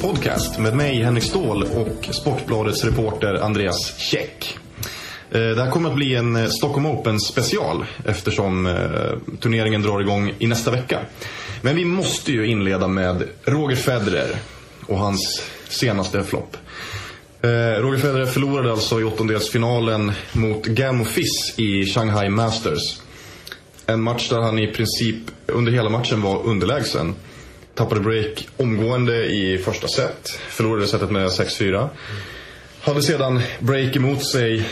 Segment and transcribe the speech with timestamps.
[0.00, 4.58] Podcast med mig Henrik Ståhl och Sportbladets reporter Andreas Käck.
[5.30, 10.00] Eh, det här kommer att bli en eh, Stockholm Open special eftersom eh, turneringen drar
[10.00, 11.00] igång i nästa vecka.
[11.62, 14.36] Men vi måste ju inleda med Roger Federer
[14.86, 16.56] och hans senaste flopp.
[17.78, 23.00] Roger Federer förlorade alltså i åttondelsfinalen mot Gamo Fiss i Shanghai Masters.
[23.86, 27.14] En match där han i princip under hela matchen var underlägsen.
[27.80, 30.38] Tappade break omgående i första set.
[30.48, 31.88] Förlorade setet med 6-4.
[32.80, 34.68] Hade sedan break emot sig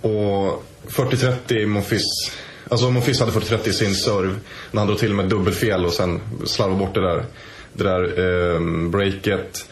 [0.00, 2.32] och 40-30 Monfils.
[2.68, 4.34] Alltså Monfils hade 40-30 i sin serve.
[4.70, 7.24] När han drog till med dubbelfel och sen slarvade bort det där,
[7.72, 9.66] det där eh, breaket.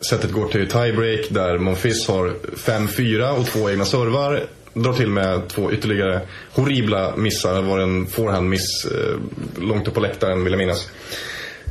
[0.00, 4.46] Setet går till tiebreak där Monfils har 5-4 och två egna servar.
[4.74, 6.20] Drar till med två ytterligare
[6.52, 7.54] horribla missar.
[7.54, 9.16] Det var en forehand-miss eh,
[9.62, 10.88] långt upp på läktaren vill jag minnas.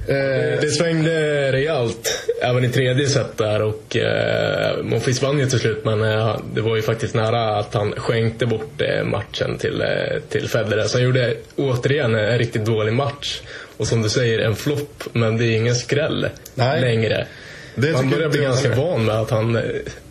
[0.07, 5.59] Eh, det svängde rejält även i tredje set där och eh, Monfils vann ju till
[5.59, 9.81] slut men eh, det var ju faktiskt nära att han skänkte bort eh, matchen till,
[9.81, 10.83] eh, till Federer.
[10.83, 13.41] Så han gjorde återigen en riktigt dålig match.
[13.77, 16.81] Och som du säger, en flopp men det är ingen skräll Nej.
[16.81, 17.27] längre.
[17.75, 19.59] Det man börjar bli ganska van med att han...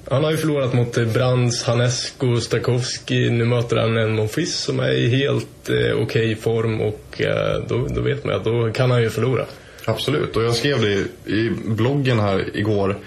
[0.08, 3.30] Han har ju förlorat mot Brands, Hanesco, Stakowski.
[3.30, 7.62] Nu möter han en Monfils som är i helt eh, okej okay form och eh,
[7.68, 9.46] då, då vet man att då kan han ju förlora.
[9.86, 12.98] Absolut, och jag skrev det i bloggen här igår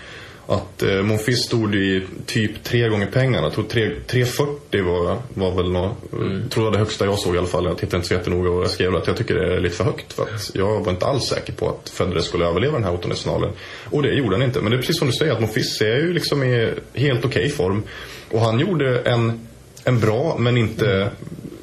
[0.47, 3.47] att eh, Monfils stod i typ tre gånger pengarna.
[3.47, 3.65] Jag tror
[4.07, 6.49] 340 var, var väl något, mm.
[6.49, 7.65] tror jag det högsta jag såg i alla fall.
[7.65, 9.83] Jag tittade inte så jättenoga och jag skrev att jag tycker det är lite för
[9.83, 10.13] högt.
[10.13, 13.49] För att jag var inte alls säker på att Federer skulle överleva den här åttondelsfinalen.
[13.83, 14.61] Och det gjorde han inte.
[14.61, 17.45] Men det är precis som du säger att Monfils är ju liksom i helt okej
[17.45, 17.83] okay form.
[18.31, 19.47] Och han gjorde en,
[19.83, 21.09] en bra men inte mm.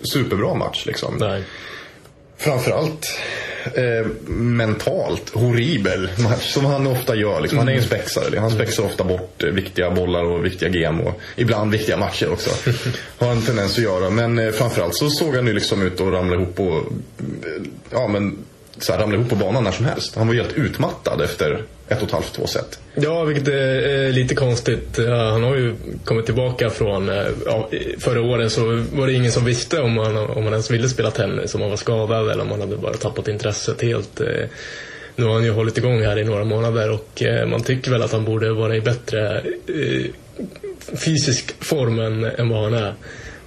[0.03, 1.17] superbra match liksom.
[1.19, 1.45] Nej.
[2.37, 3.21] Framförallt
[3.75, 7.41] eh, mentalt horribel match som han ofta gör.
[7.41, 7.59] Liksom.
[7.59, 8.39] Han är ju en spexare.
[8.39, 12.51] Han spexar ofta bort eh, viktiga bollar och viktiga game och ibland viktiga matcher också.
[13.19, 14.11] Har en tendens att göra.
[14.11, 18.09] Men eh, framförallt så såg han ju liksom ut och ramla ihop och eh, ja
[18.09, 18.39] men
[18.79, 20.17] så här, ramla ihop på banan när som helst.
[20.17, 22.79] Han var helt utmattad efter ett och ett halvt, två set.
[22.95, 24.99] Ja, vilket är lite konstigt.
[25.09, 25.75] Han har ju
[26.05, 27.09] kommit tillbaka från...
[27.09, 27.69] Eh, ja,
[27.99, 31.11] förra året så var det ingen som visste om han, om han ens ville spela
[31.11, 34.21] tennis, om han var skadad eller om han hade bara tappat intresset helt.
[34.21, 34.49] Eh,
[35.17, 38.03] nu har han ju hållit igång här i några månader och eh, man tycker väl
[38.03, 39.43] att han borde vara i bättre
[41.05, 42.95] fysisk form än, än vad han är.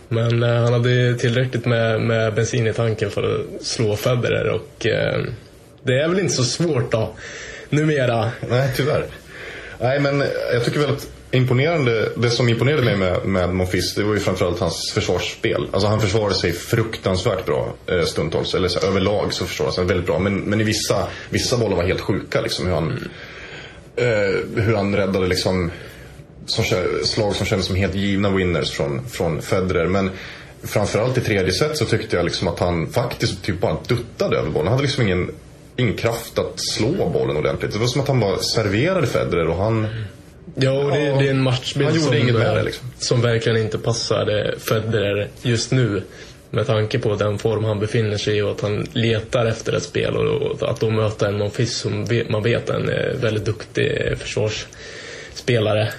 [0.09, 4.85] Men eh, han hade tillräckligt med, med bensin i tanken för att slå Federer och
[4.85, 5.23] eh,
[5.83, 7.13] det är väl inte så svårt då,
[7.69, 8.31] numera.
[8.49, 9.05] Nej, tyvärr.
[9.79, 10.23] Nej, men
[10.53, 14.19] jag tycker väl att imponerande, det som imponerade mig med, med Monfils det var ju
[14.19, 15.67] framförallt hans försvarsspel.
[15.71, 18.53] Alltså han försvarade sig fruktansvärt bra eh, stundtals.
[18.53, 20.19] Eller så, överlag så försvarade han sig väldigt bra.
[20.19, 23.03] Men, men i vissa, vissa bollar var helt sjuka liksom hur han, mm.
[23.95, 25.71] eh, hur han räddade liksom
[26.45, 26.65] som,
[27.03, 29.87] slag som kändes som helt givna winners från, från Federer.
[29.87, 30.09] Men
[30.63, 34.49] framförallt i tredje set så tyckte jag liksom att han faktiskt typ bara duttade över
[34.49, 34.67] bollen.
[34.67, 35.31] Han hade liksom ingen,
[35.77, 37.73] ingen kraft att slå bollen ordentligt.
[37.73, 39.87] Det var som att han bara serverade Federer och han...
[40.55, 42.91] Ja, och det, det är en matchbild som, det, liksom.
[42.99, 46.03] som verkligen inte passade Federer just nu.
[46.49, 49.83] Med tanke på den form han befinner sig i och att han letar efter ett
[49.83, 55.91] spel och, att då möta en Monfils som man vet är en väldigt duktig försvarsspelare.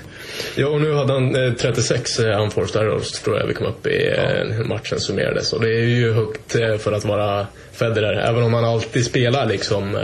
[0.55, 4.09] Ja, och nu hade han 36 eh, unforced errors tror jag vi kom upp i.
[4.09, 5.53] Eh, matchen summerades.
[5.53, 8.13] Och det är ju högt eh, för att vara Federer.
[8.13, 9.99] Även om han alltid spelar liksom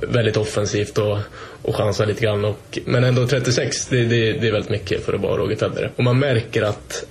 [0.00, 1.18] väldigt offensivt och,
[1.62, 2.44] och chansar lite grann.
[2.44, 5.92] Och, men ändå 36, det, det, det är väldigt mycket för att vara Roger Federer.
[5.96, 7.04] Och man märker att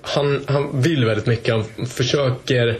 [0.00, 1.54] han, han vill väldigt mycket.
[1.54, 2.78] Han försöker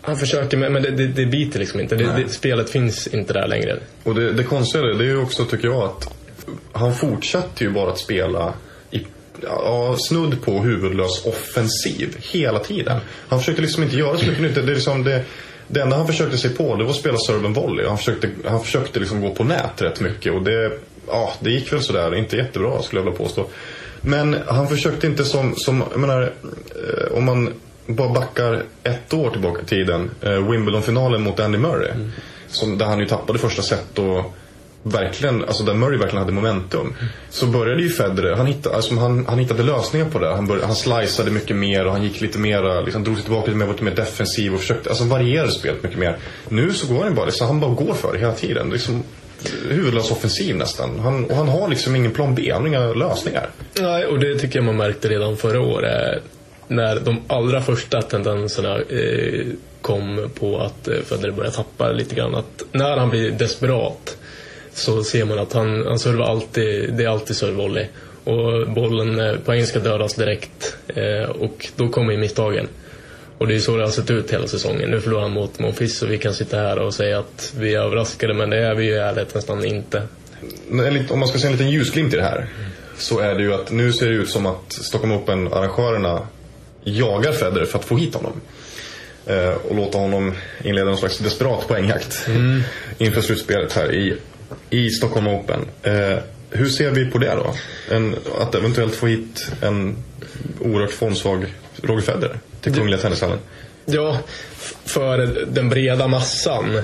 [0.00, 1.96] han försöker men det, det, det biter liksom inte.
[1.96, 3.78] Det, det, spelet finns inte där längre.
[4.02, 6.16] Och det, det konstiga det är ju också tycker jag att
[6.72, 8.54] han fortsatte ju bara att spela
[8.90, 9.06] i
[9.42, 13.00] ja, snudd på huvudlös offensiv hela tiden.
[13.28, 14.54] Han försökte liksom inte göra så mycket nytt.
[14.54, 15.24] Det, är liksom det,
[15.68, 17.86] det enda han försökte sig på det var att spela serve volley.
[17.86, 20.72] Han försökte, han försökte liksom gå på nät rätt mycket och det,
[21.08, 22.14] ja, det gick väl sådär.
[22.14, 23.46] Inte jättebra skulle jag vilja påstå.
[24.00, 27.52] Men han försökte inte som, som jag menar, eh, om man
[27.86, 30.10] bara backar ett år tillbaka i tiden.
[30.22, 31.90] Eh, Wimbledon-finalen mot Andy Murray.
[31.90, 32.10] Mm.
[32.48, 34.34] Som, där han ju tappade första set och
[34.82, 36.94] verkligen, alltså där Murray verkligen hade momentum.
[37.30, 40.34] Så började ju Federer, han hittade, alltså han, han hittade lösningar på det.
[40.34, 43.46] Han, började, han sliceade mycket mer och han gick lite mer, liksom, drog sig tillbaka
[43.46, 46.16] lite mer, var lite mer defensiv och försökte, alltså varierade spelet mycket mer.
[46.48, 48.70] Nu så går han bara, liksom, han bara går för det hela tiden.
[48.70, 49.02] Liksom,
[49.68, 50.98] huvudlös offensiv nästan.
[50.98, 53.50] Han, och han har liksom ingen plan B, han har inga lösningar.
[53.80, 56.22] Nej, och det tycker jag man märkte redan förra året.
[56.68, 59.46] När de allra första tendenserna eh,
[59.82, 62.34] kom på att eh, Federer började tappa lite grann.
[62.34, 64.16] Att när han blir desperat
[64.76, 67.86] så ser man att han, han servar alltid, det är alltid servevolley.
[68.24, 72.68] Och bollen eh, på engelska dödas direkt eh, och då kommer misstagen.
[73.38, 74.90] Och det är så det har sett ut hela säsongen.
[74.90, 77.80] Nu förlorar han mot Monfils och vi kan sitta här och säga att vi är
[77.80, 80.02] överraskade men det är vi ju i ärlighet nästan inte.
[81.10, 82.46] Om man ska se en liten ljusglimt i det här
[82.98, 86.26] så är det ju att nu ser det ut som att Stockholm Open-arrangörerna
[86.84, 88.40] jagar Federer för att få hit honom.
[89.26, 90.34] Eh, och låta honom
[90.64, 92.62] inleda en slags desperat poängjakt mm.
[92.98, 94.16] inför slutspelet här i,
[94.70, 95.60] i Stockholm Open.
[95.82, 96.18] Eh,
[96.50, 97.54] hur ser vi på det då?
[97.94, 99.96] En, att eventuellt få hit en
[100.60, 101.46] oerhört formsvag
[101.82, 103.38] Roger Federer till Kungliga Tennishallen?
[103.84, 104.18] Ja,
[104.84, 106.80] för den breda massan.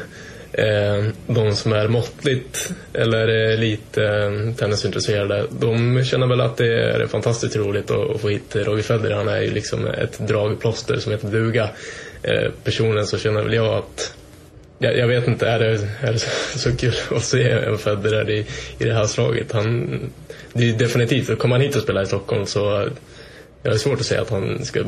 [0.54, 7.06] Eh, de som är måttligt eller lite eh, tennisintresserade, de känner väl att det är
[7.06, 9.14] fantastiskt roligt att få hit Roger Federer.
[9.14, 11.70] Han är ju liksom ett dragplåster som heter duga.
[12.22, 14.14] Eh, personligen så känner väl jag att
[14.82, 16.18] jag, jag, vet inte, är det, är det
[16.58, 18.46] så, kul att se en Federer i,
[18.78, 19.52] i det här slaget?
[19.52, 20.00] Han,
[20.52, 22.88] det är definitivt, kommer han hit och spelar i Stockholm så
[23.62, 24.84] jag är svårt att säga att han ska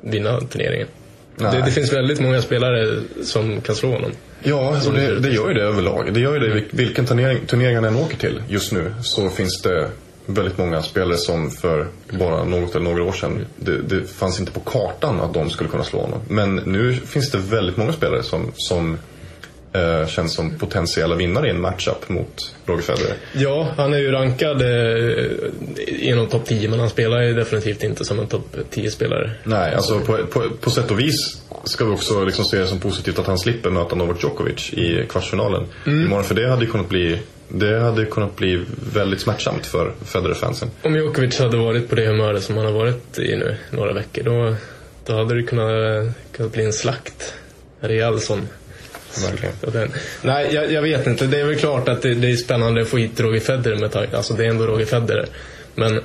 [0.00, 0.88] vinna turneringen.
[1.36, 4.10] Det, det, finns väldigt många spelare som kan slå honom.
[4.42, 6.14] Ja, det, det, gör ju det överlag.
[6.14, 9.62] Det gör ju det vilken turnering, turnering han än åker till just nu så finns
[9.62, 9.90] det
[10.26, 14.52] väldigt många spelare som för bara något eller några år sedan, det, det fanns inte
[14.52, 16.20] på kartan att de skulle kunna slå honom.
[16.28, 18.98] Men nu finns det väldigt många spelare som, som
[19.72, 23.14] eh, känns som potentiella vinnare i en matchup mot Roger Federer.
[23.32, 25.26] Ja, han är ju rankad eh,
[25.86, 29.30] inom topp 10 men han spelar ju definitivt inte som en topp 10-spelare.
[29.44, 32.80] Nej, alltså på, på, på sätt och vis ska vi också liksom se det som
[32.80, 36.06] positivt att han slipper möta Novak Djokovic i kvartsfinalen mm.
[36.06, 36.24] imorgon.
[36.24, 37.18] För det hade ju kunnat bli
[37.52, 40.70] det hade kunnat bli väldigt smärtsamt för Federer-fansen.
[40.82, 44.22] Om Djokovic hade varit på det humöret som han har varit i nu några veckor
[44.22, 44.54] då,
[45.06, 47.34] då hade det kunnat, kunnat bli en slakt.
[47.80, 48.48] En rejäl sån.
[49.18, 49.92] Verkligen.
[50.22, 51.26] Nej, jag, jag, vet inte.
[51.26, 54.14] Det är väl klart att det, det är spännande att få hit Roger Federer med
[54.14, 55.26] Alltså det är ändå Roger Federer.
[55.74, 56.00] Men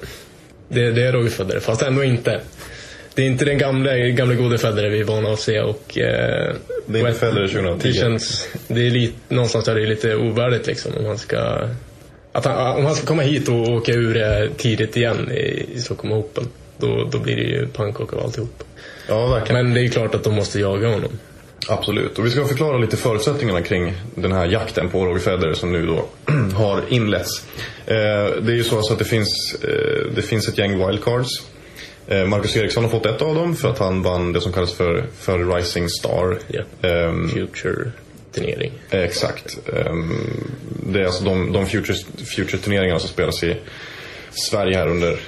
[0.69, 2.41] det, det är Roger Federer, fast ändå inte.
[3.13, 5.59] Det är inte den gamla, gamla gode Federer vi är vana att se.
[5.59, 6.55] Och, eh,
[6.85, 7.87] det är inte Federer 2010.
[7.87, 11.69] Det känns, det är lite, någonstans är det lite ovärdigt liksom om han ska
[12.35, 16.13] att han, om han ska komma hit och åka ur tidigt igen i, i Stockholm
[16.13, 16.47] Open.
[16.77, 18.63] Då, då blir det ju pannkaka av alltihop.
[19.07, 19.65] Ja, verkligen.
[19.65, 21.19] Men det är klart att de måste jaga honom.
[21.67, 25.71] Absolut, och vi ska förklara lite förutsättningarna kring den här jakten på Roger Federer som
[25.71, 26.05] nu då
[26.55, 27.45] har inletts.
[27.85, 27.95] Eh,
[28.41, 31.41] det är ju så att det finns, eh, det finns ett gäng wildcards
[32.07, 34.73] Eh, Marcus Eriksson har fått ett av dem för att han vann det som kallas
[34.73, 36.39] för, för Rising Star.
[36.49, 37.09] Yeah.
[37.09, 38.71] Um, Future-turnering.
[38.89, 39.57] Exakt.
[39.65, 40.41] Um,
[40.91, 43.55] det är alltså de, de Future-turneringarna som spelas i
[44.31, 45.19] Sverige här under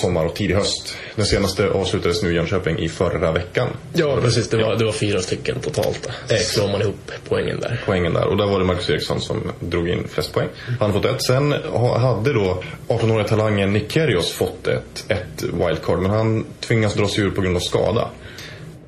[0.00, 0.96] sommar och tidig höst.
[1.16, 3.68] Den senaste avslutades nu i Jönköping i förra veckan.
[3.92, 4.48] Ja, precis.
[4.48, 6.08] Det var, det var fyra stycken totalt.
[6.40, 7.82] Så man ihop poängen där.
[7.86, 8.26] Poängen där.
[8.26, 10.48] Och där var det Marcus Eriksson som drog in flest poäng.
[10.80, 11.22] Han har fått ett.
[11.22, 11.52] Sen
[11.96, 15.98] hade då 18-åriga talangen Nick Kyrgios fått ett, ett wildcard.
[15.98, 18.10] Men han tvingas dra sig ur på grund av skada.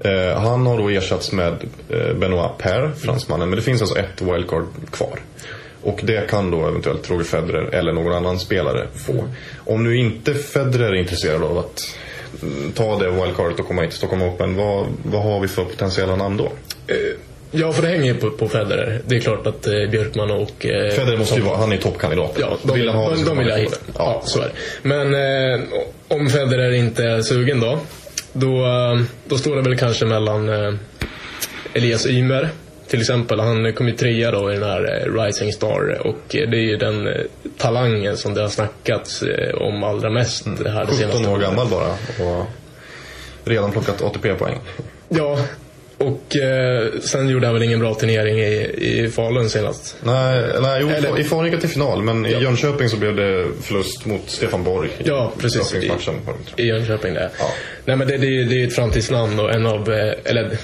[0.05, 3.49] Eh, han har då ersatts med eh, Benoit Per, fransmannen.
[3.49, 5.21] Men det finns alltså ett wildcard kvar.
[5.83, 9.25] Och det kan då eventuellt Roger Federer eller någon annan spelare få.
[9.57, 11.97] Om nu inte Federer är intresserad av att
[12.43, 15.65] mm, ta det wildcardet och komma hit till Stockholm Open, vad, vad har vi för
[15.65, 16.45] potentiella namn då?
[16.87, 16.97] Eh,
[17.51, 19.01] ja, för det hänger ju på, på Federer.
[19.07, 20.67] Det är klart att eh, Björkman och...
[20.67, 22.37] Eh, Federer måste ju vara, han är toppkandidat.
[22.41, 23.81] Ja, de vill, ha de, de vill ha hit.
[23.87, 24.53] Ja, ja, så är det.
[24.83, 25.61] Men eh,
[26.09, 27.79] om Federer inte är sugen då,
[28.33, 30.75] då, eh, då står det väl kanske mellan eh,
[31.75, 32.49] Elias Ymer
[32.93, 36.43] till exempel, han kom ju trea då i den här eh, Rising Star och det
[36.43, 37.15] är ju den eh,
[37.59, 40.63] talangen som det har snackats eh, om allra mest mm.
[40.63, 41.89] det här det 17 år gammal bara
[42.29, 42.47] och
[43.45, 44.59] redan plockat ATP-poäng.
[45.09, 45.39] Ja,
[45.99, 49.97] och eh, sen gjorde han väl ingen bra turnering i, i Falun senast?
[50.03, 52.39] Nej, nej jo, Eller, i Falun gick till final men ja.
[52.39, 54.91] i Jönköping så blev det förlust mot Stefan Borg.
[55.05, 55.75] Ja, precis.
[55.75, 55.93] I,
[56.57, 57.31] I Jönköping där.
[57.39, 57.51] Ja.
[57.85, 59.89] Nej men det, det, det är ett framtidsnamn och en av,
[60.25, 60.59] eller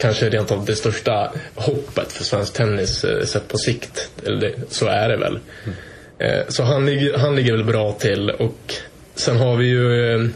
[0.00, 4.10] kanske rent av det största hoppet för svensk tennis eh, sett på sikt.
[4.26, 5.38] Eller så är det väl.
[5.64, 6.44] Mm.
[6.48, 8.74] Så han, ligger, han ligger väl bra till och
[9.14, 10.28] sen har vi ju eh,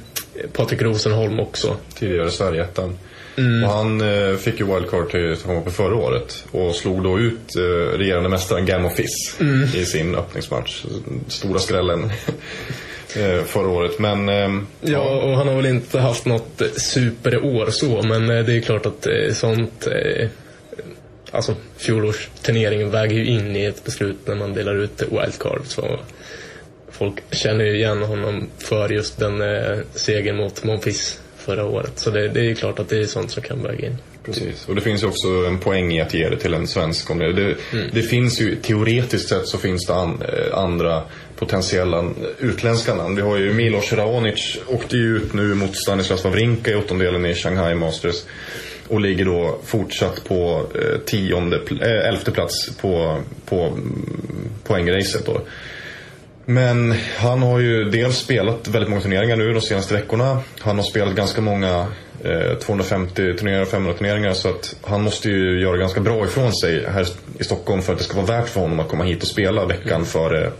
[0.52, 1.76] Patrik Rosenholm också.
[1.98, 2.98] Tidigare Sverigeettan.
[3.36, 3.64] Mm.
[3.64, 7.98] Och han eh, fick ju wildcard till Stockholm förra året och slog då ut eh,
[7.98, 9.62] regerande mästaren Gamma Fiss mm.
[9.74, 10.84] i sin öppningsmatch.
[11.28, 12.10] Stora skrällen.
[13.16, 13.98] Eh, förra året.
[13.98, 18.56] Men, eh, ja, och han har väl inte haft något superår så, men eh, det
[18.56, 19.88] är klart att sånt
[21.30, 25.60] Alltså fjolårsturneringen väger ju in i ett beslut när man delar ut wildcard.
[25.64, 26.00] Så
[26.90, 29.42] folk känner ju igen honom för just den
[29.94, 31.98] segern mot Monfils förra året.
[31.98, 33.96] Så det, det är ju klart att det är sånt som kan väga in.
[34.24, 37.10] Precis, och det finns ju också en poäng i att ge det till en svensk.
[37.10, 37.90] Om det, det, mm.
[37.92, 41.02] det finns ju, teoretiskt sett så finns det an, eh, andra
[41.36, 43.16] potentiella utländska namn.
[43.16, 47.34] Vi har ju Milos Raonic, åkte ju ut nu mot Stanislas Wawrinka i åttondelen i
[47.34, 48.24] Shanghai Masters.
[48.88, 54.08] Och ligger då fortsatt på eh, tionde, äh, elfte plats på, på mm,
[54.64, 55.40] poängracet då.
[56.46, 60.40] Men han har ju dels spelat väldigt många turneringar nu de senaste veckorna.
[60.58, 61.86] Han har spelat ganska många
[62.24, 66.52] eh, 250 turneringar och 500 turneringar så att han måste ju göra ganska bra ifrån
[66.52, 67.06] sig här
[67.38, 69.66] i Stockholm för att det ska vara värt för honom att komma hit och spela
[69.66, 70.06] veckan mm.
[70.06, 70.52] före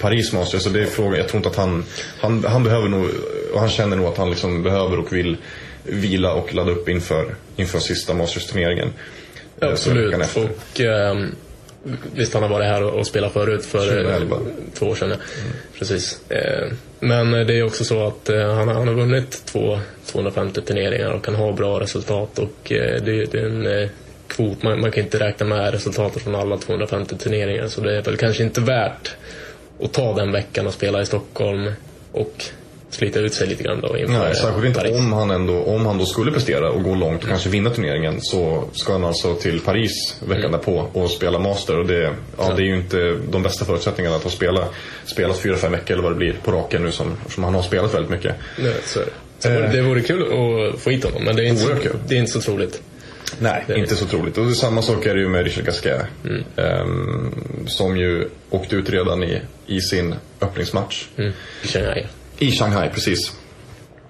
[0.00, 0.62] Paris Masters.
[0.62, 1.84] Så det är frågan, jag tror inte att han,
[2.20, 3.06] han, han behöver nog,
[3.52, 5.36] och han känner nog att han liksom behöver och vill
[5.82, 8.92] vila och ladda upp inför, inför sista Masters-turneringen.
[9.60, 10.36] Eh, Absolut.
[10.36, 11.14] Och, eh,
[12.14, 14.36] Visst, han har varit här och spelat förut för 2011.
[14.36, 14.42] Eh,
[14.74, 15.08] två år sedan.
[15.08, 15.22] Mm.
[15.78, 16.30] Precis.
[16.30, 21.10] Eh, men det är också så att eh, han, han har vunnit två 250 turneringar
[21.10, 23.88] och kan ha bra resultat och det, det är en
[24.26, 24.62] kvot.
[24.62, 28.16] Man, man, kan inte räkna med resultatet från alla 250 turneringar så det är väl
[28.16, 29.16] kanske inte värt
[29.82, 31.72] att ta den veckan och spela i Stockholm
[32.12, 32.44] och
[32.94, 34.96] slita ut sig lite grann då inför Nej, särskilt inte Paris.
[34.96, 38.20] om han, ändå, om han då skulle prestera och gå långt och kanske vinna turneringen
[38.20, 40.52] så ska han alltså till Paris veckan mm.
[40.52, 41.78] därpå och spela Master.
[41.78, 42.54] Och det, ja, ja.
[42.56, 44.68] det är ju inte de bästa förutsättningarna att ha spela,
[45.04, 47.62] spelat fyra, fem veckor eller vad det blir på raken nu som, som han har
[47.62, 48.34] spelat väldigt mycket.
[48.58, 49.12] Nej, så är det.
[49.38, 49.72] Så eh.
[49.72, 51.74] det vore kul att få hit honom men det är inte, så,
[52.08, 52.82] det är inte så troligt.
[53.38, 54.38] Nej, det inte så troligt.
[54.38, 56.06] Och samma sak är det ju med Richard Gasquet.
[56.24, 56.44] Mm.
[56.56, 57.34] Um,
[57.66, 61.06] som ju åkte ut redan i, i sin öppningsmatch.
[61.16, 61.32] Mm.
[61.62, 62.06] Shanghai.
[62.38, 63.32] I Shanghai, precis.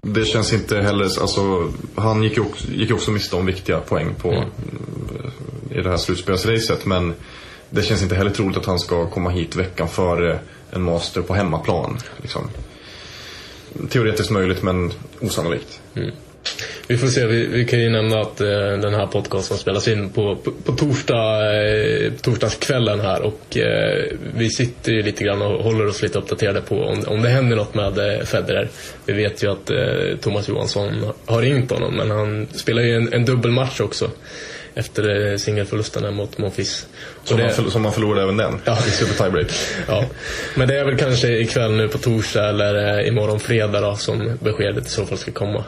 [0.02, 4.14] Det känns inte heller, alltså han gick ju också, gick också miste om viktiga poäng
[4.14, 4.48] på, mm.
[5.70, 6.86] i det här slutspelsracet.
[6.86, 7.14] Men
[7.70, 10.38] det känns inte heller troligt att han ska komma hit veckan före
[10.70, 11.98] en master på hemmaplan.
[12.22, 12.48] Liksom.
[13.88, 15.80] Teoretiskt möjligt men osannolikt.
[16.92, 18.48] Vi får se, vi, vi kan ju nämna att eh,
[18.82, 24.50] den här podcasten spelas in på, på, på torsdag, eh, torsdagskvällen här och eh, vi
[24.50, 27.74] sitter ju lite grann och håller oss lite uppdaterade på om, om det händer något
[27.74, 28.68] med eh, Federer.
[29.06, 33.12] Vi vet ju att eh, Thomas Johansson har ringt honom men han spelar ju en,
[33.12, 34.10] en dubbelmatch också
[34.74, 36.86] efter eh, singelförlusten mot Monfils.
[37.24, 37.58] Som, det...
[37.58, 38.78] man som man förlorade även den ja.
[38.86, 39.50] i Super Tiebreak.
[39.88, 40.04] ja.
[40.54, 44.86] Men det är väl kanske ikväll nu på torsdag eller imorgon fredag då, som beskedet
[44.86, 45.64] i så fall ska komma.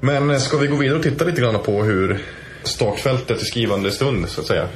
[0.00, 2.18] Men eh, ska vi gå vidare och titta lite grann på hur
[2.62, 4.68] startfältet i skrivande stund så att säga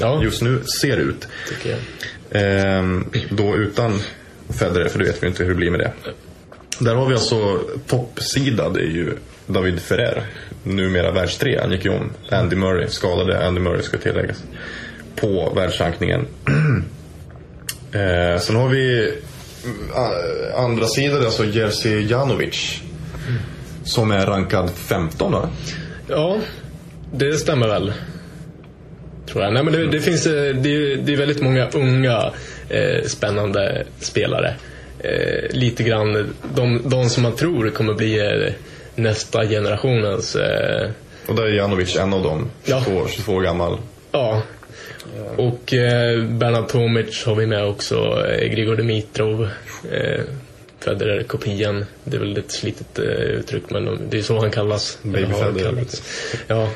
[0.00, 0.22] ja.
[0.22, 1.28] just nu ser ut.
[1.48, 1.78] Tycker jag.
[2.30, 4.00] Ehm, då utan
[4.58, 5.92] Federer, för det vet vi inte hur det blir med det.
[6.78, 10.26] Där har vi alltså toppsida, det är ju David Ferrer.
[10.62, 11.60] Numera världstrea.
[11.60, 14.44] Han gick ju om Andy Murray, skadade Andy Murray ska tilläggas.
[15.16, 16.26] På världsrankningen.
[17.92, 19.08] ehm, sen har vi
[19.94, 22.82] eh, andra sidan, alltså Jerzy Janovic.
[23.84, 25.48] Som är rankad 15 va?
[26.08, 26.36] Ja,
[27.12, 27.92] det stämmer väl.
[29.26, 29.52] Tror jag.
[29.52, 32.32] Nej, men det, det finns, eh, det, det, är väldigt många unga
[32.68, 34.54] eh, spännande spelare.
[34.98, 38.52] Eh, lite grann de, de som man tror kommer bli eh,
[38.94, 40.36] nästa generationens...
[40.36, 40.90] Eh,
[41.26, 43.06] och där är Janovic en av dem, 22, ja.
[43.08, 43.78] 22 år gammal.
[44.12, 44.42] Ja.
[45.36, 49.48] Och eh, Bernard Tomic har vi med också, Grigor Dimitrov.
[50.84, 51.84] Federer-kopian.
[52.04, 54.98] Det är väl ett slitet uh, uttryck men det är så han kallas.
[55.02, 55.84] Baby Federer.
[56.46, 56.70] Ja.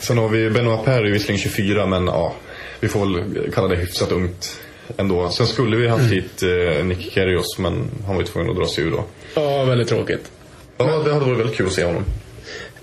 [0.00, 2.34] Sen har vi Benoit Paire, visserligen 24 men ja,
[2.80, 4.60] vi får väl kalla det hyfsat ungt
[4.96, 5.30] ändå.
[5.30, 6.14] Sen skulle vi haft mm.
[6.14, 9.04] hit uh, Nick Kyrgios men han var ju tvungen att dra sig ur då.
[9.34, 10.30] Ja, väldigt tråkigt.
[10.78, 12.04] Ja, det hade varit väldigt kul att se honom.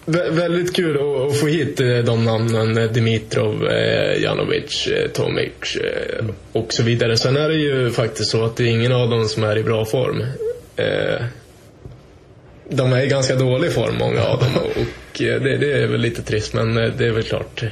[0.06, 2.94] Vä väldigt kul att, få hit eh, de namnen.
[2.94, 7.18] Dimitrov, eh, Janovic, eh, Tomic eh, och så vidare.
[7.18, 9.64] Sen är det ju faktiskt så att det är ingen av dem som är i
[9.64, 10.24] bra form.
[10.76, 11.26] Eh,
[12.70, 14.50] de är i ganska dålig form, många av dem.
[14.56, 17.64] Och eh, det, det, är väl lite trist, men eh, det är väl klart.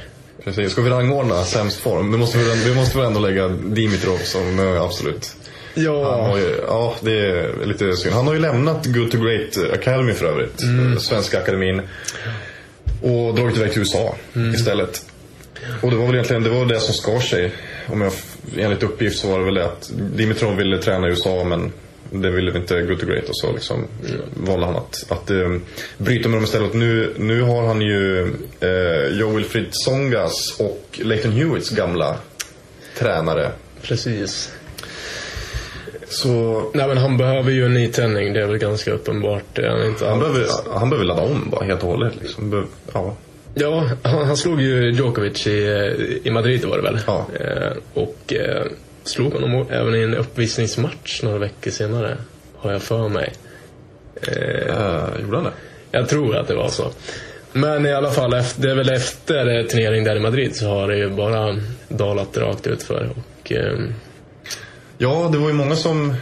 [0.44, 0.72] Precis.
[0.72, 2.12] Ska vi rangordna sämst form?
[2.12, 5.36] Vi måste, väl, vi måste väl ändå lägga Dimitrov som absolut.
[5.74, 6.38] Ja.
[6.38, 8.14] Ju, ja, det är lite synd.
[8.14, 10.62] Han har ju lämnat Good to Great Academy för övrigt.
[10.62, 11.00] Mm.
[11.00, 11.82] Svenska akademin.
[13.02, 14.54] Och dragit iväg till USA mm.
[14.54, 15.06] istället.
[15.82, 17.52] Och det var väl egentligen det, var det som skar sig.
[17.86, 18.12] Om jag,
[18.58, 21.72] enligt uppgift så var det väl det att Dimitrov ville träna i USA men
[22.22, 23.86] det ville vi inte Good to Great och så liksom
[24.34, 25.56] valde han att, att uh,
[25.98, 26.74] bryta med dem istället.
[26.74, 32.16] Nu, nu har han ju uh, Joe Wilfried Songas och Leighton Hewitts gamla
[32.98, 33.50] tränare.
[33.82, 34.52] Precis.
[36.08, 36.62] Så...
[36.74, 39.58] Nej men han behöver ju en nytändning, det är väl ganska uppenbart.
[39.58, 42.12] Han, inte han, behöver, han behöver ladda om bara helt och hållet.
[42.20, 42.50] Liksom.
[42.50, 43.16] Behöver, ja.
[43.54, 47.00] Ja, han, han, slog ju Djokovic i, i Madrid var det väl.
[47.06, 47.26] Ja.
[47.40, 48.66] Eh, och eh,
[49.04, 52.16] slog honom även i en uppvisningsmatch några veckor senare,
[52.56, 53.32] har jag för mig.
[54.22, 55.52] Eh, uh, gjorde han det?
[55.90, 56.90] Jag tror att det var så.
[57.52, 60.96] Men i alla fall, det är väl efter turneringen där i Madrid så har det
[60.96, 61.56] ju bara
[61.88, 63.12] dalat rakt utför.
[63.16, 63.78] Och, eh...
[64.98, 66.14] Ja, det var ju många som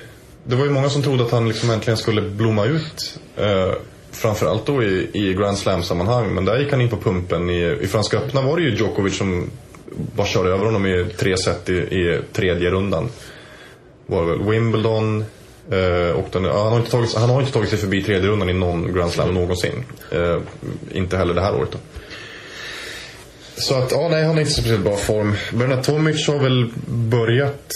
[0.44, 3.20] det var ju många som trodde att han liksom äntligen skulle blomma ut.
[3.36, 3.72] Eh,
[4.10, 6.34] framförallt då i, i Grand Slam-sammanhang.
[6.34, 7.50] Men där gick han in på pumpen.
[7.50, 9.50] I, I Franska öppna var det ju Djokovic som
[10.16, 13.08] bara körde över honom i tre set i, i tredje rundan.
[14.06, 15.24] Var väl Wimbledon.
[15.70, 18.50] Eh, och den, han, har inte tagit, han har inte tagit sig förbi tredje rundan
[18.50, 19.84] i någon Grand Slam någonsin.
[20.10, 20.38] Eh,
[20.92, 21.78] inte heller det här året då.
[23.56, 25.34] Så att, ja nej han är inte så speciellt bra form.
[25.52, 27.72] Bernard Tomic har väl börjat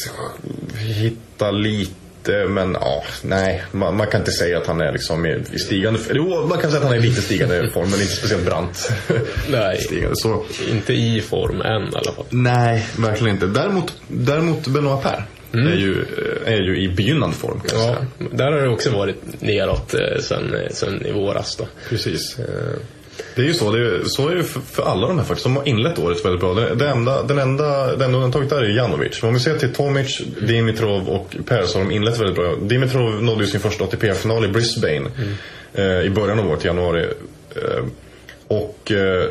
[0.78, 2.05] hitta lite
[2.48, 3.64] men ja, nej.
[3.72, 6.00] Man, man, kan inte säga att han är liksom i stigande...
[6.10, 8.92] Jo, man kan säga att han är lite stigande form, men inte speciellt brant.
[9.50, 10.44] Nej, stigande, så.
[10.70, 12.24] inte i form än i alla fall.
[12.30, 13.46] Nej, verkligen inte.
[13.46, 15.24] Däremot, däremot Benoit Per.
[15.52, 15.72] Mm.
[15.72, 16.04] Är, ju,
[16.44, 17.60] är ju i begynnande form.
[17.60, 17.96] Kan ja,
[18.32, 21.56] där har det också varit neråt eh, sen, sen i våras.
[21.56, 21.68] Då.
[21.88, 22.38] Precis.
[22.38, 22.44] Uh.
[23.34, 23.70] Det är ju så.
[23.70, 25.44] Det är, så är det för, för alla de här faktiskt.
[25.44, 26.54] De har inlett året väldigt bra.
[26.54, 29.22] Det, det enda, den enda, det enda undantaget där är Janovic.
[29.22, 32.54] Men om vi ser till Tomic, Dimitrov och Per så har de inlett väldigt bra.
[32.62, 35.34] Dimitrov nådde ju sin första ATP-final i Brisbane mm.
[35.74, 37.06] eh, i början av året, i januari.
[37.56, 37.84] Eh,
[38.48, 39.28] och eh,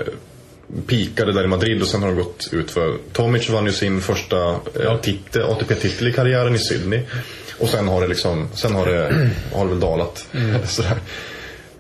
[0.88, 4.02] pikade där i Madrid och sen har de gått ut för Tomic vann ju sin
[4.02, 5.00] första eh, ja.
[5.44, 7.02] ATP-titel i karriären i Sydney.
[7.60, 10.28] Och sen har det liksom, sen har det, har det väl dalat.
[10.34, 10.56] Mm.
[10.68, 10.98] Sådär.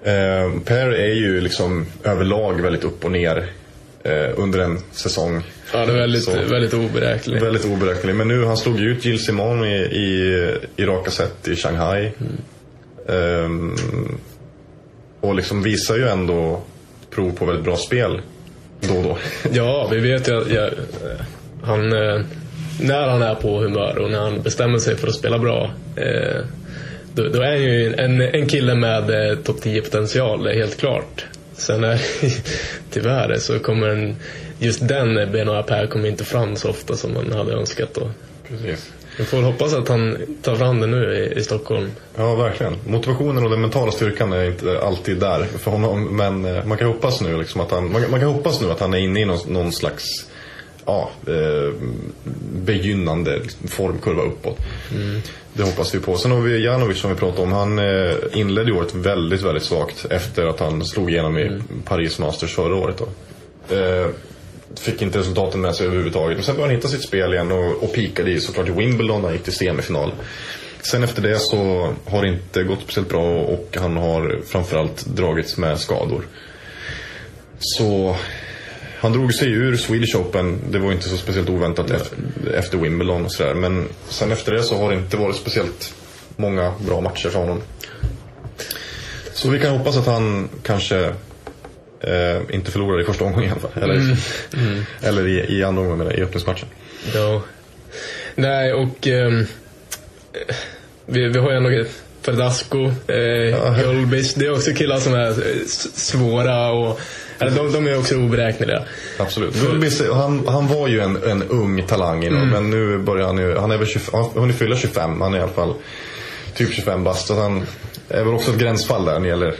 [0.05, 3.49] Eh, per är ju liksom överlag väldigt upp och ner
[4.03, 5.43] eh, under en säsong.
[5.73, 7.41] Ja, det är väldigt, Så, väldigt oberäknelig.
[7.41, 8.15] Väldigt oberäknelig.
[8.15, 12.11] Men nu, han slog ju ut Jill Simon i, i, i raka set i Shanghai.
[13.07, 13.73] Mm.
[13.73, 13.79] Eh,
[15.21, 16.61] och liksom visar ju ändå
[17.09, 18.21] prov på väldigt bra spel
[18.79, 19.17] då och då.
[19.53, 20.69] Ja, vi vet ju att ja,
[21.63, 22.21] han, eh,
[22.81, 26.41] när han är på humör och när han bestämmer sig för att spela bra eh,
[27.15, 30.55] då, då är han ju en, en kille med eh, topp 10 potential, det är
[30.55, 31.25] helt klart.
[31.53, 32.01] Sen är
[32.91, 34.15] tyvärr så kommer en,
[34.59, 37.93] just den Benoit Per kommer inte fram så ofta som man hade önskat.
[37.93, 38.09] Då.
[38.47, 38.91] Precis.
[39.17, 41.91] Vi får hoppas att han tar fram det nu i, i, Stockholm.
[42.15, 42.77] Ja, verkligen.
[42.87, 46.17] Motivationen och den mentala styrkan är inte alltid där för honom.
[46.17, 48.79] Men eh, man kan hoppas nu, liksom att, han, man, man, kan hoppas nu att
[48.79, 50.03] han är inne i någon, någon slags
[50.85, 51.73] ja, eh,
[52.65, 54.57] begynnande formkurva uppåt.
[54.91, 55.21] Mm.
[55.53, 56.17] Det hoppas vi på.
[56.17, 57.51] Sen har vi Janovic som vi pratade om.
[57.51, 61.63] Han eh, inledde året väldigt, väldigt svagt efter att han slog igenom i mm.
[61.85, 63.01] Paris Masters förra året.
[63.69, 64.07] Eh,
[64.79, 66.37] fick inte resultaten med sig överhuvudtaget.
[66.37, 69.21] Men sen började han hitta sitt spel igen och, och pikade i såklart i Wimbledon
[69.21, 70.11] när han gick till semifinal.
[70.81, 75.57] Sen efter det så har det inte gått speciellt bra och han har framförallt dragits
[75.57, 76.27] med skador.
[77.59, 78.15] Så
[79.05, 80.59] han drog sig ur Swedish Open.
[80.69, 82.17] Det var inte så speciellt oväntat efter,
[82.53, 83.53] efter Wimbledon och sådär.
[83.53, 85.93] Men sen efter det så har det inte varit speciellt
[86.35, 87.61] många bra matcher för honom.
[89.33, 91.05] Så vi kan hoppas att han kanske
[91.99, 93.83] eh, inte förlorar i första omgången i alla fall.
[93.83, 94.17] Eller, mm.
[94.53, 94.83] Mm.
[95.01, 96.67] eller i, i andra omgången, i öppningsmatchen.
[97.13, 97.41] Ja.
[98.35, 99.31] Nej, och eh,
[101.05, 101.85] vi, vi har ju ändå
[102.25, 103.75] Verdasco, eh, ja.
[103.81, 104.33] Gulbis.
[104.33, 105.33] Det är också killar som är
[105.95, 106.99] svåra och
[107.39, 108.83] eller de, de är också oberäkneliga.
[109.19, 109.61] Absolut.
[109.61, 112.49] Gulbis, han, han var ju en, en ung talang innan, mm.
[112.49, 115.37] men nu börjar han ju, han är väl 25, han hunnit fylla 25, han är
[115.37, 115.73] i alla fall
[116.55, 117.27] typ 25 bast.
[117.27, 117.63] Så han
[118.09, 119.55] är väl också ett gränsfall där när det gäller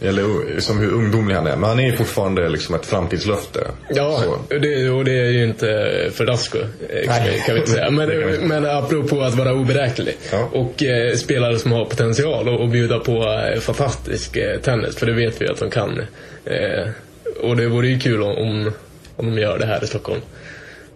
[0.00, 1.56] eller som hur ungdomlig han är.
[1.56, 3.70] Men han är fortfarande liksom ett framtidslöfte.
[3.88, 5.66] Ja, det, och det är ju inte
[6.18, 6.58] Verdasco.
[6.88, 7.90] Eh, kan vi inte säga.
[7.90, 8.08] Men,
[8.48, 10.16] men apropå att vara oberäknelig.
[10.32, 10.48] Ja.
[10.52, 14.96] Och eh, spelare som har potential och, och bjuda på eh, fantastisk eh, tennis.
[14.96, 16.00] För det vet vi att de kan.
[16.44, 16.88] Eh,
[17.40, 18.72] och det vore ju kul om,
[19.16, 20.20] om de gör det här i Stockholm.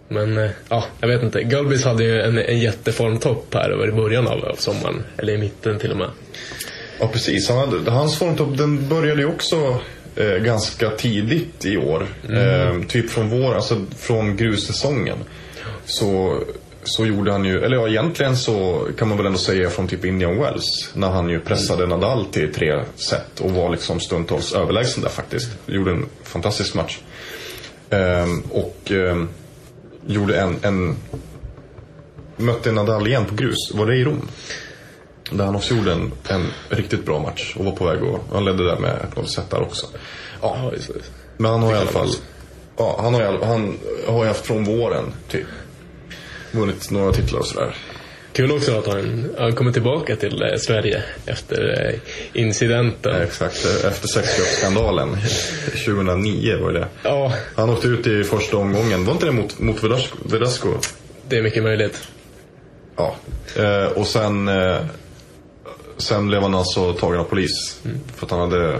[0.07, 1.43] Men eh, ja, jag vet inte.
[1.43, 5.03] Gulbis hade ju en, en jätteformtopp här över i början av, av sommaren.
[5.17, 6.09] Eller i mitten till och med.
[6.99, 7.49] Ja, precis.
[7.49, 9.79] Han hade, hans formtopp den började ju också
[10.15, 12.07] eh, ganska tidigt i år.
[12.29, 12.81] Mm.
[12.81, 15.17] Eh, typ från vår, alltså från grussäsongen.
[15.85, 16.43] Så,
[16.89, 20.05] så gjorde han ju, eller ja egentligen så kan man väl ändå säga från typ
[20.05, 20.91] Indian Wells.
[20.93, 21.99] När han ju pressade mm.
[21.99, 25.49] Nadal till tre set och var liksom stundtals överlägsen där faktiskt.
[25.65, 26.99] Gjorde en fantastisk match.
[27.89, 29.23] Eh, och eh,
[30.07, 30.95] gjorde en, en
[32.37, 33.71] mötte Nadal igen på grus.
[33.73, 34.27] Var det i Rom?
[35.31, 38.33] Där han också gjorde en, en riktigt bra match och var på väg att...
[38.33, 39.87] Han ledde där med ett 0 set där också.
[40.41, 40.71] Ja,
[41.37, 42.09] men han har i alla fall...
[42.77, 45.47] Ja, han har, han har ju haft från våren, typ.
[46.51, 47.75] Vunnit några titlar och sådär.
[48.33, 51.99] Kul också att han, han kommer tillbaka till eh, Sverige efter eh,
[52.41, 53.15] incidenten.
[53.15, 55.17] Ja, exakt, efter sexköpsskandalen
[55.85, 57.33] 2009 var det Ja.
[57.55, 59.05] Han åkte ut i första omgången.
[59.05, 59.83] Var inte det mot, mot
[60.23, 60.69] Verdasco?
[61.27, 62.07] Det är mycket möjligt.
[62.95, 63.15] Ja,
[63.55, 64.49] eh, och sen
[66.01, 67.79] sen blev han alltså tagen av polis.
[67.85, 67.99] Mm.
[68.15, 68.79] För att han hade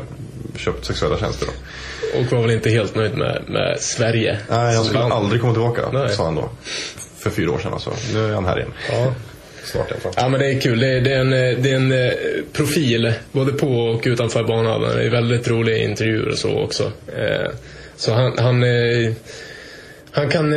[0.57, 1.47] köpt sexuella tjänster.
[1.47, 2.19] Då.
[2.19, 4.39] Och var väl inte helt nöjd med, med Sverige.
[4.49, 6.09] Nej, han skulle aldrig komma tillbaka, Nej.
[6.09, 6.49] sa han då.
[7.19, 7.93] För fyra år sedan alltså.
[8.13, 8.73] Nu är han här igen.
[8.91, 9.13] Ja.
[9.63, 10.13] Snart i alla fall.
[10.15, 10.79] Ja men det är kul.
[10.79, 12.11] Det är, det är, en, det är en eh,
[12.53, 14.81] profil både på och utanför banan.
[14.81, 16.91] Det är väldigt roliga intervjuer och så också.
[17.17, 17.51] Eh,
[17.95, 19.11] Så han, han, eh,
[20.11, 20.49] han kan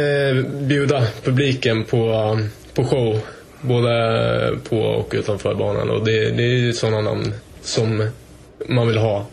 [0.68, 2.38] bjuda publiken på,
[2.74, 3.20] på show.
[3.60, 3.90] Både
[4.68, 5.90] på och utanför banan.
[5.90, 8.08] Och det, det är ju sådana namn som
[8.66, 9.26] man vill ha.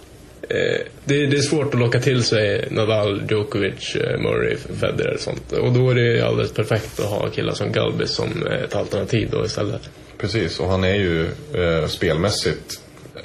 [0.50, 5.20] Eh, Det, det är svårt att locka till sig Nadal, Djokovic, eh, Murray, Federer och
[5.20, 5.52] sånt.
[5.52, 9.46] Och då är det alldeles perfekt att ha killar som Galbis som ett alternativ då
[9.46, 9.82] istället.
[10.18, 12.82] Precis, och han är ju eh, spelmässigt
[13.16, 13.22] eh,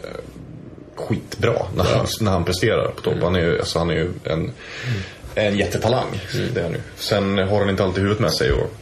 [0.94, 3.22] skitbra när, han, när han presterar på topp.
[3.22, 4.50] Han är ju, alltså, han är ju en,
[5.34, 6.20] en jättetalang.
[6.54, 6.76] Det är ju.
[6.96, 8.72] Sen har han inte alltid huvudet med sig och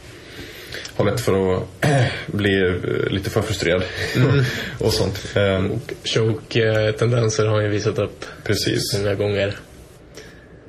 [0.95, 1.63] har lätt för att
[2.27, 3.83] bli eh, lite för frustrerad.
[4.79, 5.31] och sånt.
[5.35, 5.65] Eh,
[6.03, 9.55] Choke-tendenser har han ju visat upp precis, många gånger.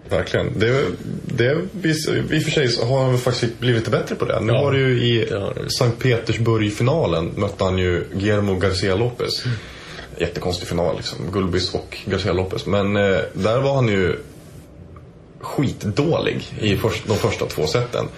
[0.09, 0.59] verkligen.
[0.59, 0.85] Det,
[1.25, 4.41] det, vis- I och för sig har han faktiskt blivit lite bättre på det.
[4.41, 5.71] Nu Ja, var det ju i det.
[5.71, 9.45] Sankt Petersburg-finalen mötte han ju Guillermo Garcia Lopez.
[10.19, 11.19] Jättekonstig final liksom.
[11.33, 12.67] Gulbis och Garcia Lopez.
[12.67, 14.17] Men eh, där var han ju
[15.41, 18.09] skitdålig i först, de första två seten.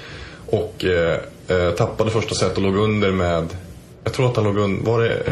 [0.46, 3.46] Och eh, eh, tappade första set och låg under med,
[4.04, 5.22] jag tror att han låg under, var det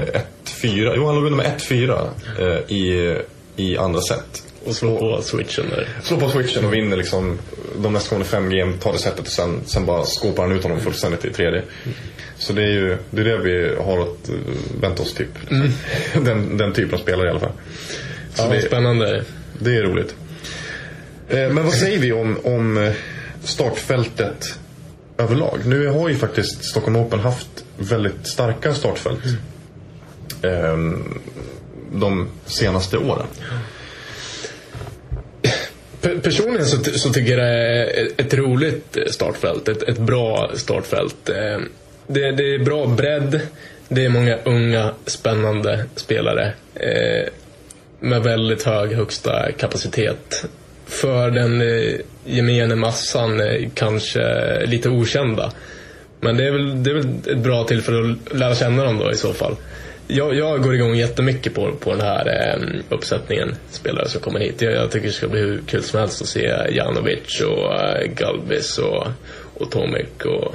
[0.45, 0.93] 1-4?
[0.97, 3.17] Jo, han låg under med 1-4 eh, i,
[3.57, 4.43] i andra set.
[4.67, 5.89] Och slå på switchen där.
[6.03, 7.39] Slår på switchen och vinner liksom
[7.83, 10.81] de nästkommande fem game, tar det setet och sen, sen bara skåpar han ut honom
[10.81, 11.63] fullständigt i tredje.
[12.39, 14.35] Så det är ju det, är det vi har att eh,
[14.81, 15.29] vänta oss typ.
[16.25, 17.53] Den, den typen av spelare i alla fall.
[18.35, 19.25] Så Ja, det, spännande.
[19.59, 20.15] det är roligt.
[21.29, 22.93] Eh, Men vad säger vi om, om eh,
[23.45, 24.59] startfältet
[25.19, 25.59] överlag?
[25.67, 29.19] Nu har ju faktiskt Stockholm Open haft väldigt starka startfält
[30.43, 30.77] eh,
[31.93, 33.27] de senaste åren.
[36.03, 37.59] Pe- Personligen så, så tycker jag det
[38.01, 39.69] är ett roligt startfält.
[39.69, 41.29] Ett, ett bra startfält.
[41.29, 41.59] Eh,
[42.07, 43.41] Det, det är bra bredd.
[43.89, 46.53] Det är många unga, spännande spelare.
[46.75, 47.29] eh,
[48.01, 50.45] Med väldigt hög högsta kapacitet.
[50.87, 51.95] För den eh,
[52.25, 54.23] gemene massan eh, kanske
[54.67, 55.53] lite okända.
[56.21, 59.11] Men det är, väl, det är väl ett bra tillfälle att lära känna dem då
[59.11, 59.57] i så fall.
[60.07, 64.63] Jag, jag går igång jättemycket på, på den här eh, uppsättningen spelare som kommer hit.
[64.63, 68.07] Jag, jag tycker det ska bli hur kul som helst att se Janovic och eh,
[68.07, 69.07] Galbis och,
[69.55, 70.55] och Tomek och,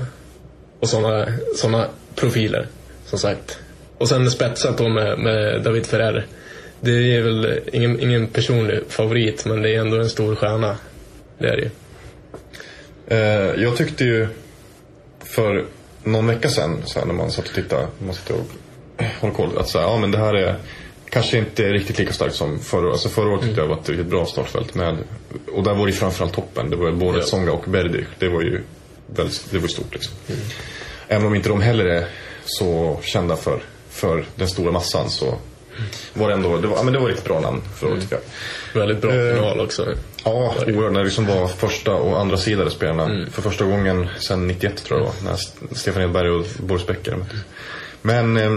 [0.80, 2.68] och sådana såna profiler.
[3.06, 3.60] Som sagt.
[3.98, 6.26] Och sen spetsat då med, med David Ferrer.
[6.82, 10.78] Det är väl ingen, ingen personlig favorit men det är ändå en stor stjärna.
[11.38, 11.70] Det är det ju.
[13.08, 14.28] Eh, jag tyckte ju
[15.24, 15.66] för
[16.04, 18.46] någon vecka sedan så här, när man satt och tittade, man satt och
[19.22, 20.56] håller koll, att så här, ja men det här är
[21.10, 22.92] kanske inte riktigt lika starkt som förra året.
[22.92, 24.76] Alltså förra året tyckte jag var ett riktigt bra startfält.
[24.76, 24.98] Med,
[25.54, 26.70] och där var det ju framförallt toppen.
[26.70, 27.24] Det var både Ja.
[27.24, 28.08] Tsonga och Berdych.
[28.20, 28.62] Det var ju
[29.08, 30.14] väldigt, det var ju stort liksom.
[31.08, 32.08] Även om inte de heller är
[32.46, 35.38] så kända för, för den stora massan så
[36.14, 38.20] var det ändå, det var, men det var ett bra namn förra året tycker
[38.74, 38.80] jag.
[38.82, 39.86] Väldigt bra Eh, final också.
[40.26, 40.92] Ja, oerhört.
[40.92, 43.26] När det liksom var första och andra sidade spelarna.
[43.32, 45.14] För första gången sedan 91 tror jag var.
[45.24, 47.38] När St- Stefan Edberg och Boris Becker möttes.
[48.02, 48.52] Men eh,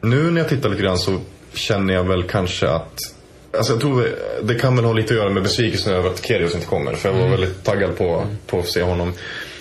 [0.00, 1.18] nu när jag tittar lite grann så
[1.54, 2.98] känner jag väl kanske att
[3.56, 4.08] Alltså jag tror
[4.42, 6.94] det kan väl ha lite att göra med besvikelsen över att Kyrgios inte kommer.
[6.94, 9.12] För jag var väldigt taggad på, på att se honom.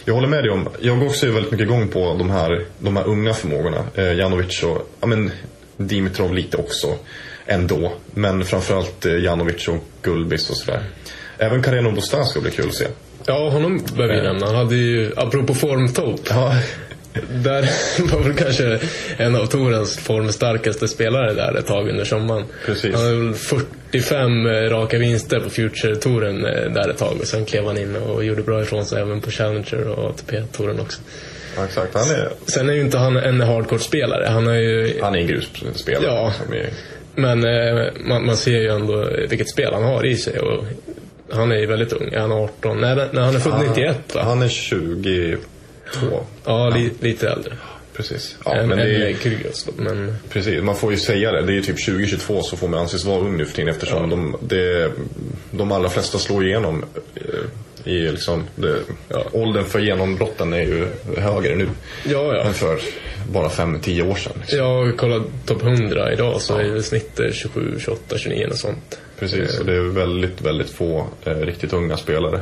[0.06, 2.98] Jag håller med dig om, jag går också väldigt mycket igång på de här, de
[2.98, 3.84] här unga förmågorna.
[3.96, 5.32] Eh, Janovic och, ja men
[5.78, 6.98] Dimitrov lite också
[7.46, 7.94] ändå.
[8.14, 10.84] Men framförallt eh, Janovic och Gulbis och sådär.
[11.38, 12.88] Även Carreno Busta ska bli kul att se.
[13.26, 14.46] Ja, honom behöver vi nämna.
[14.46, 16.20] Han hade ju, apropå formtopp.
[16.30, 16.56] Ja,
[17.30, 17.70] Där
[18.12, 18.80] var väl kanske
[19.18, 22.46] en av Torens formstarkaste spelare där ett tag under sommaren.
[22.66, 22.96] Precis.
[22.96, 27.66] Han hade väl 45 raka vinster på Future-touren eh, där ett tag och sen klev
[27.66, 31.02] han in och gjorde bra ifrån sig även på Challenger och ATP-touren också.
[31.56, 31.94] Ja, exakt.
[31.94, 34.28] Han är, Sen är ju inte han en hardcore-spelare.
[34.30, 35.00] Han är ju...
[35.02, 36.06] han är en grusspelare.
[36.06, 36.34] Ja.
[36.52, 36.70] Är,
[37.16, 40.40] Men eh, man, man ser ju ändå vilket spel han har i sig.
[40.40, 40.66] Och
[41.32, 42.14] han är ju väldigt ung.
[42.14, 42.82] Är han 18?
[42.82, 44.22] Nej, när han är född 91 va?
[44.24, 45.38] han är 22.
[46.46, 47.54] Ja, li, lite äldre.
[47.94, 48.38] Precis.
[48.46, 50.16] Ja, än men det är, Kyrgios men...
[50.30, 51.42] Precis, man får ju säga det.
[51.42, 54.36] Det är typ 2022 så får man anses vara ung nu för tiden eftersom de,
[54.42, 54.92] det,
[55.52, 56.86] de allra flesta slår igenom
[57.86, 59.24] eh, i liksom, det, Ja.
[59.32, 61.68] åldern för genombrotten är ju högre nu
[62.06, 62.44] Ja, ja.
[62.44, 62.80] än för
[63.32, 64.34] bara 5-10 år sedan.
[64.40, 64.58] Liksom.
[64.58, 69.00] Jag har kollat topp 100 idag så är det snittet 27, 28, 29 och sånt.
[69.20, 72.40] Precis, och det är väldigt, väldigt få eh, riktigt unga spelare.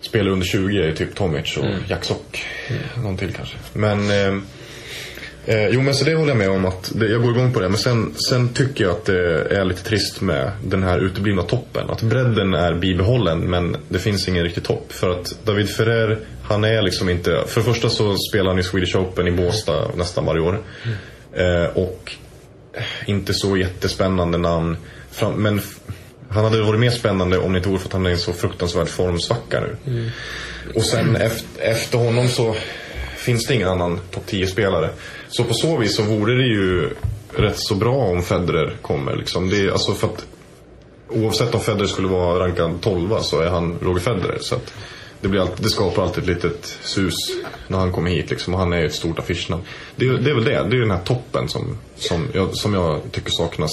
[0.00, 2.44] Spelare under 20 är typ Tomic och Jack Sock.
[3.02, 3.56] Någon till kanske.
[3.72, 4.42] Men, eh,
[5.48, 7.60] Eh, jo men så det håller jag med om att det, jag går igång på
[7.60, 7.68] det.
[7.68, 11.90] Men sen, sen tycker jag att det är lite trist med den här uteblivna toppen.
[11.90, 14.92] Att bredden är bibehållen men det finns ingen riktig topp.
[14.92, 17.42] För att David Ferrer, han är liksom inte...
[17.46, 20.62] För det första så spelar han i Swedish Open i Båstad nästan varje år.
[21.32, 22.12] Eh, och
[23.06, 24.76] inte så jättespännande namn.
[25.10, 25.60] Fram, men
[26.28, 28.18] han hade varit mer spännande om det inte vore för att han är i en
[28.18, 29.92] så fruktansvärd formsvacka nu.
[29.92, 30.10] Mm.
[30.74, 32.56] Och sen efter, efter honom så
[33.16, 34.90] finns det ingen annan topp 10-spelare.
[35.28, 36.90] Så på så vis så vore det ju
[37.34, 39.16] rätt så bra om Federer kommer.
[39.16, 39.50] Liksom.
[39.50, 40.26] Det, alltså för att,
[41.08, 44.38] oavsett om Federer skulle vara rankad 12 så är han Roger Federer.
[44.40, 44.74] Så att
[45.20, 47.14] det, blir alltid, det skapar alltid ett litet sus
[47.68, 48.30] när han kommer hit.
[48.30, 49.62] Liksom, och han är ju ett stort affischnamn.
[49.96, 50.66] Det, det är väl det.
[50.70, 53.72] Det är den här toppen som, som, jag, som jag tycker saknas.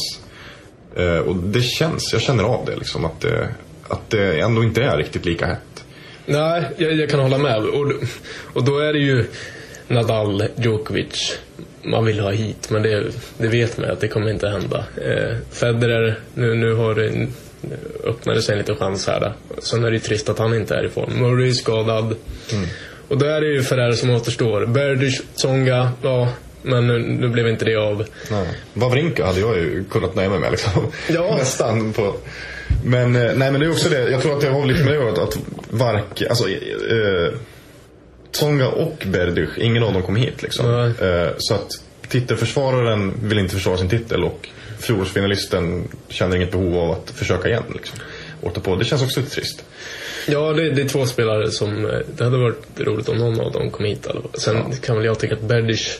[0.96, 2.76] Eh, och det känns, jag känner av det.
[2.76, 3.50] Liksom, att, det
[3.88, 5.84] att det ändå inte är riktigt lika hett.
[6.26, 7.58] Nej, jag, jag kan hålla med.
[7.58, 7.92] Och,
[8.54, 9.26] och då är det ju
[9.88, 11.38] Nadal, Djokovic
[11.84, 12.70] man vill ha hit.
[12.70, 14.86] Men det, det vet man att det kommer inte hända.
[14.98, 17.28] Eh, Federer, nu, nu har det,
[18.04, 19.20] öppnade sig en liten chans här.
[19.20, 19.62] Då.
[19.62, 21.20] Sen är det ju trist att han inte är i form.
[21.20, 22.16] Murray är skadad.
[22.52, 22.68] Mm.
[23.08, 24.66] Och då är det ju Ferrer som återstår.
[24.66, 26.30] Berdych, Tsonga, ja.
[26.66, 28.06] Men nu, nu, blev inte det av.
[28.32, 28.48] Nej.
[28.74, 30.92] Wawrinka hade jag ju kunnat nöja mig med liksom.
[31.10, 31.36] Ja.
[31.40, 32.16] Nästan på...
[32.86, 34.10] Men, eh, nej, men det är också det.
[34.10, 35.38] Jag tror att det har lite med att, att
[35.70, 37.34] Vark, alltså, eh,
[38.34, 40.94] Tsonga och Berdych, ingen av dem kom hit liksom.
[41.02, 41.72] Eh, så att
[42.08, 47.64] titelförsvararen vill inte försvara sin titel och fjolårsfinalisten känner inget behov av att försöka igen.
[47.74, 48.00] Liksom.
[48.64, 48.76] på.
[48.76, 49.64] Det känns också lite trist.
[50.28, 51.86] Ja, det, det, är två spelare som...
[51.86, 54.08] Eh, det hade varit roligt om någon av dem kom hit.
[54.34, 54.78] Sen ja.
[54.86, 56.00] kan väl jag tycka att Berdych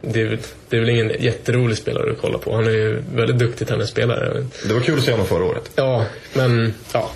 [0.00, 2.54] det är, det är väl ingen jätterolig spelare att kolla på.
[2.54, 4.46] Han är ju väldigt duktig tennisspelare.
[4.68, 5.70] Det var kul att se honom förra året.
[5.74, 7.10] Ja, men ja.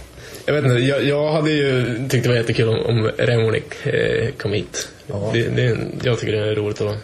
[0.46, 4.31] Jag vet inte, jag, jag hade ju tyckt det var jättekul om, om Remonik eh,
[4.31, 4.88] kom hit.
[5.07, 5.31] Ja.
[5.33, 6.96] Det, det, jag tycker det är roligt att,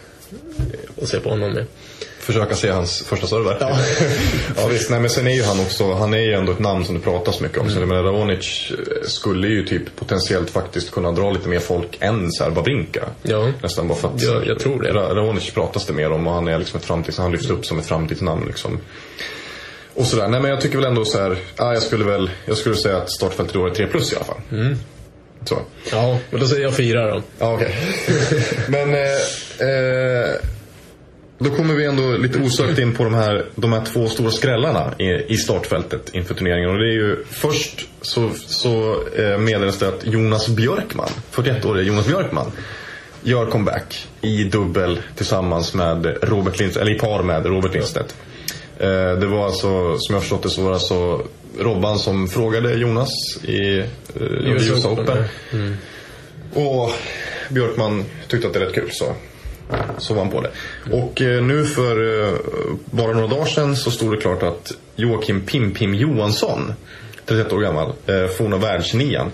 [1.01, 1.65] att se på honom med.
[2.19, 3.57] Försöka se hans första server.
[3.59, 3.77] Ja.
[4.57, 6.85] ja visst, nej men sen är ju han också, han är ju ändå ett namn
[6.85, 7.63] som det pratas mycket om.
[7.63, 7.75] Mm.
[7.75, 8.71] Så jag menar, Ravonic
[9.03, 13.05] skulle ju typ potentiellt faktiskt kunna dra lite mer folk än så här Babrinka.
[13.23, 13.51] Ja.
[13.63, 14.93] Nästan bara för att ja, jag tror det.
[14.93, 17.79] Ravonic pratas det mer om och han är liksom ett framtids, han lyfts upp som
[17.79, 18.79] ett framtidsnamn liksom.
[19.99, 20.27] Och sådär.
[20.27, 22.97] Nej men jag tycker väl ändå så här, ja, jag skulle väl, jag skulle säga
[22.97, 24.41] att startfältet i år är 3 plus i alla fall.
[24.51, 24.75] Mm.
[25.45, 25.61] Så.
[25.91, 27.21] Ja, men då säger jag 4 då.
[27.39, 27.53] Ja.
[27.53, 27.71] Okay.
[28.67, 29.01] men eh,
[29.69, 30.35] eh,
[31.37, 34.93] då kommer vi ändå lite osökt in på de här, de här två stora skrällarna
[34.99, 36.69] i, i startfältet inför turneringen.
[36.69, 42.07] Och det är ju först så, så eh, meddelas det att Jonas Björkman, 41-åriga Jonas
[42.07, 42.51] Björkman,
[43.23, 48.15] gör comeback i dubbel tillsammans med Robert Lindstedt, eller i par med Robert Lindstedt.
[48.79, 51.21] Eh, det var alltså, som jag förstått det så var det alltså
[51.59, 53.09] Robban som frågade Jonas
[53.43, 53.85] i eh,
[54.21, 55.23] US Open.
[55.53, 55.75] Mm.
[56.53, 56.91] Och
[57.49, 59.13] Björkman tyckte att det är rätt kul så,
[59.97, 60.51] så var han på det.
[60.91, 62.37] Och eh, nu för
[62.95, 66.73] bara några dagar sedan så stod det klart att Joakim Pim-Pim Johansson,
[67.25, 67.93] 31 år gammal,
[68.37, 69.31] forna världsnian,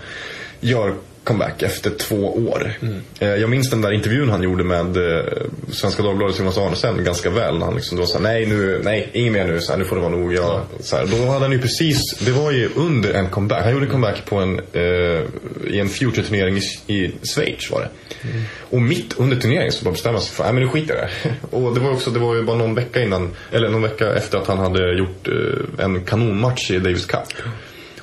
[0.60, 2.74] gör comeback efter två år.
[2.82, 3.40] Mm.
[3.42, 5.24] Jag minns den där intervjun han gjorde med eh,
[5.72, 7.58] Svenska Dagbladets Jonas Arnesen ganska väl.
[7.58, 9.96] När han liksom då sa nej, nu, nej, inget mer nu, så här, nu får
[9.96, 10.34] det vara nog.
[10.34, 13.64] Jag, så här, då hade han ju precis, det var ju under en comeback.
[13.64, 15.22] Han gjorde comeback på en, eh,
[15.74, 17.90] i en Future-turnering i, i Schweiz var det.
[18.30, 18.44] Mm.
[18.70, 21.36] Och mitt under turneringen så bara bestämde sig för, nej men nu skiter jag det.
[21.58, 24.38] Och det var också, det var ju bara någon vecka innan, eller någon vecka efter
[24.38, 27.34] att han hade gjort eh, en kanonmatch i Davis Cup.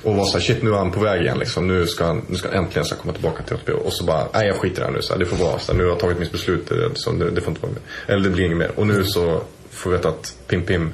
[0.03, 1.67] Och var såhär, shit nu är han på väg igen liksom.
[1.67, 3.71] Nu ska han, nu ska han äntligen ska komma tillbaka till ATP.
[3.71, 5.01] Och så bara, nej jag skiter i det här nu.
[5.01, 5.59] Så här, det får vara.
[5.59, 6.71] Så här, nu har jag tagit mitt beslut.
[6.95, 7.81] Så det, det får inte vara med.
[8.07, 8.71] Eller det blir inget mer.
[8.75, 10.93] Och nu så får vi veta att Pim Pim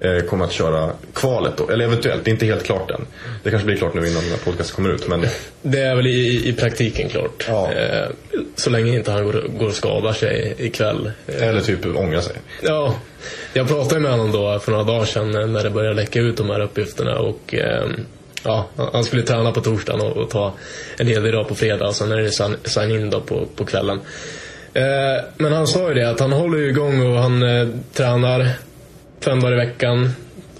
[0.00, 1.68] eh, kommer att köra kvalet då.
[1.68, 3.06] Eller eventuellt, det är inte helt klart än.
[3.42, 5.08] Det kanske blir klart nu innan den här podcasten kommer ut.
[5.08, 5.26] Men...
[5.62, 7.44] Det är väl i, i praktiken klart.
[7.48, 7.72] Ja.
[7.72, 8.08] Eh,
[8.56, 11.10] så länge inte han går, går och skadar sig ikväll.
[11.26, 11.48] Eh.
[11.48, 12.36] Eller typ ångrar sig.
[12.62, 12.96] Ja.
[13.52, 16.50] Jag pratade med honom då för några dagar sedan när det började läcka ut de
[16.50, 17.18] här uppgifterna.
[17.18, 17.88] Och eh,
[18.44, 20.54] ja, han skulle träna på torsdagen och, och ta
[20.98, 24.00] en hel dag på fredag och sen är det sign-in då på, på kvällen.
[24.74, 28.48] Eh, men han sa ju det att han håller igång och han eh, tränar
[29.20, 30.10] fem dagar i veckan.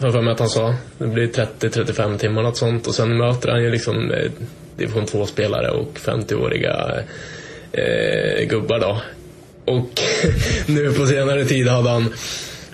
[0.00, 0.74] Har för mig att han sa.
[0.98, 4.30] Det blir 30-35 timmar något sånt och sen möter han ju liksom eh,
[4.76, 7.02] division 2-spelare och 50-åriga
[7.72, 9.00] eh, gubbar då.
[9.64, 10.02] Och
[10.66, 12.12] nu på senare tid hade han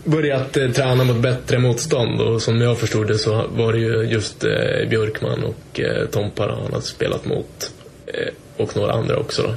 [0.06, 4.02] börjat eh, träna mot bättre motstånd och som jag förstod det så var det ju
[4.02, 7.70] just eh, Björkman och eh, Tompara han hade spelat mot.
[8.06, 9.54] Eh, och några andra också då,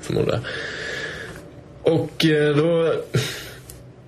[0.00, 0.40] förmodar
[1.82, 2.94] Och eh, då,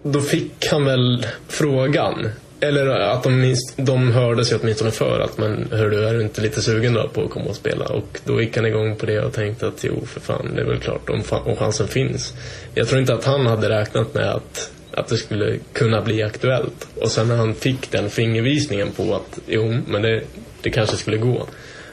[0.03, 2.29] då fick han väl frågan
[2.61, 6.23] eller att de, minst, de hörde sig åtminstone för att men hör du, är du
[6.23, 7.85] inte lite sugen då på att komma och spela?
[7.85, 10.65] Och då gick han igång på det och tänkte att jo, för fan, det är
[10.65, 12.35] väl klart om, om chansen finns.
[12.75, 16.89] Jag tror inte att han hade räknat med att, att det skulle kunna bli aktuellt.
[17.01, 20.23] Och sen när han fick den fingervisningen på att jo, men det,
[20.63, 21.47] det kanske skulle gå.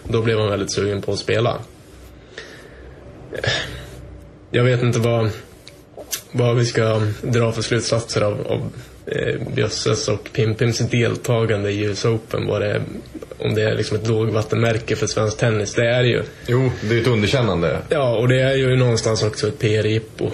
[0.04, 1.60] Då blev han väldigt sugen på att spela.
[4.52, 5.30] Jag vet inte vad,
[6.32, 8.72] vad vi ska dra för slutsatser av, av
[9.06, 12.48] eh, Bjösses och Pimpims deltagande i US Open.
[12.48, 12.82] Vad det,
[13.38, 15.74] om det är liksom ett lågvattenmärke för svensk tennis.
[15.74, 16.24] Det är det ju.
[16.48, 17.80] Jo, det är ett underkännande.
[17.89, 20.32] Ja, och det är ju någonstans också ett PR-jippo.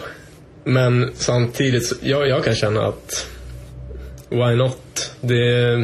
[0.63, 3.27] Men samtidigt, ja, jag kan känna att
[4.29, 5.11] why not?
[5.21, 5.75] Det,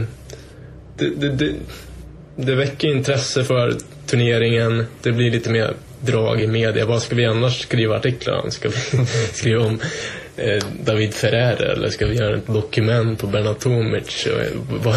[0.97, 1.53] det, det, det,
[2.35, 3.73] det väcker intresse för
[4.05, 4.85] turneringen.
[5.01, 6.85] Det blir lite mer drag i media.
[6.85, 8.51] Vad ska vi annars skriva artiklar om?
[8.51, 9.79] Ska vi skriva om
[10.37, 14.27] eh, David Ferrer eller ska vi göra ett dokument på Bernard Tomic?
[14.27, 14.87] Och,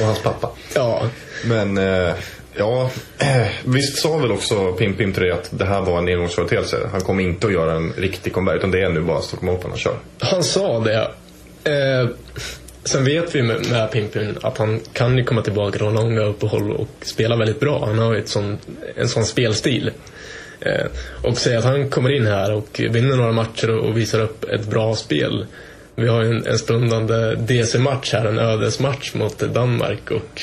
[0.00, 0.50] och hans pappa.
[0.74, 1.08] Ja.
[1.44, 2.14] Men eh,
[2.56, 2.90] ja,
[3.64, 6.88] visst sa väl också Pim Pim till dig att det här var en engångsföreteelse.
[6.92, 9.70] Han kommer inte att göra en riktig comeback utan det är nu bara Stockholm Open
[9.70, 9.96] han kör.
[10.18, 11.10] Han sa det.
[11.64, 12.08] Eh,
[12.84, 16.72] Sen vet vi med, med Pimpin att han kan ju komma tillbaka från långa uppehåll
[16.72, 17.86] och spela väldigt bra.
[17.86, 18.58] Han har ju ett sån,
[18.96, 19.90] en sån spelstil.
[20.60, 20.86] Eh,
[21.22, 24.44] och säga att han kommer in här och vinner några matcher och, och visar upp
[24.44, 25.46] ett bra spel.
[25.94, 30.42] Vi har ju en, en stundande DC-match här, en ödesmatch mot Danmark och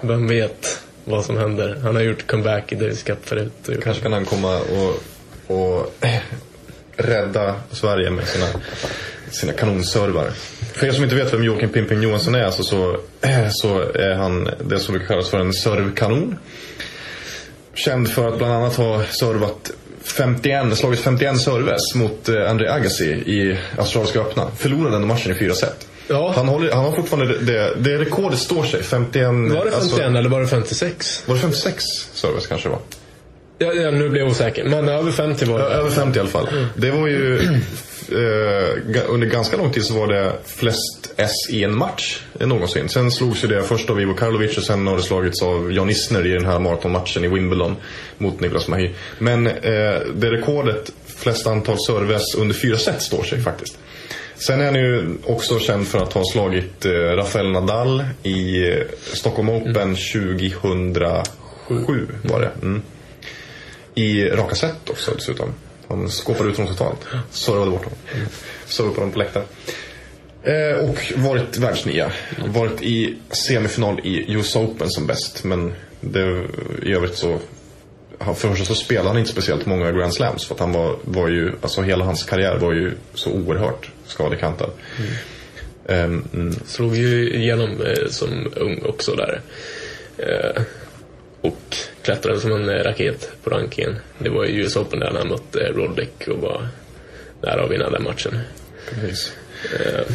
[0.00, 1.80] vem vet vad som händer.
[1.82, 3.68] Han har gjort comeback i Davis Cup förut.
[3.82, 5.02] Kanske kan han komma och,
[5.56, 5.94] och
[6.96, 8.46] rädda Sverige med sina,
[9.30, 10.30] sina kanonservar.
[10.72, 12.96] För er som inte vet vem Joakim Pimping Johansson är alltså så,
[13.50, 16.38] så är han det som brukar kallas för en servkanon.
[17.74, 19.70] Känd för att bland annat ha servat
[20.02, 24.50] 51, slagit 51 serves mot eh, André Agassi i Australiska öppna.
[24.56, 25.89] Förlorade den matchen i fyra set.
[26.10, 26.32] Ja.
[26.36, 28.82] Han, håller, han har fortfarande det, det rekordet står sig.
[28.82, 31.22] 51, var det 51 alltså, eller var det 56?
[31.26, 32.80] Var det 56 serves kanske det var?
[33.58, 34.64] Ja, ja, nu blev jag osäker.
[34.64, 35.64] Men över 50 var det.
[35.64, 36.48] Över 50 i alla fall.
[36.74, 37.40] Det var ju...
[38.12, 42.88] Eh, under ganska lång tid så var det flest S i en match någonsin.
[42.88, 45.90] Sen slogs ju det först av Ivo Karlovic och sen har det slagits av Jan
[45.90, 47.76] Isner i den här maratonmatchen i Wimbledon
[48.18, 48.90] mot Niklas Mahy.
[49.18, 49.52] Men eh,
[50.14, 53.78] det rekordet, flest antal serves under fyra set står sig faktiskt.
[54.40, 58.76] Sen är han ju också känd för att ha slagit eh, Rafael Nadal i eh,
[59.12, 59.94] Stockholm Open mm.
[59.94, 62.50] 2007 var det.
[62.62, 62.82] Mm.
[63.94, 65.54] I raka set också dessutom.
[65.88, 67.06] Han skåpade ut honom totalt.
[67.30, 67.98] Servade bort honom.
[68.66, 69.46] Servade på honom på läktaren.
[70.42, 72.12] Eh, och varit världsnia.
[72.46, 75.44] Varit i semifinal i US Open som bäst.
[75.44, 76.46] Men det,
[76.82, 77.38] i övrigt så
[78.24, 81.28] för första så spelade han inte speciellt många Grand Slams för att han var, var
[81.28, 84.70] ju, alltså hela hans karriär var ju så oerhört skadekantad.
[84.98, 86.14] Mm.
[86.14, 86.52] Um, mm.
[86.66, 89.40] Slog ju igenom eh, som ung också där.
[90.16, 90.62] Eh,
[91.40, 93.96] och klättrade som en raket på rankingen.
[94.18, 96.68] Det var i US Open där han mötte Roddick och var
[97.42, 98.38] nära att vinna den matchen.
[98.90, 99.32] Precis.
[99.80, 100.14] Eh.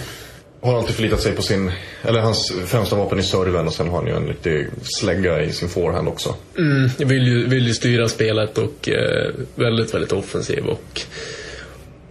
[0.66, 1.72] Har alltid förlitat sig på sin,
[2.04, 5.52] eller hans främsta vapen i serven och sen har han ju en riktig slägga i
[5.52, 6.36] sin forehand också.
[6.58, 11.02] Mm, vill ju, vill ju styra spelet och eh, väldigt, väldigt offensiv och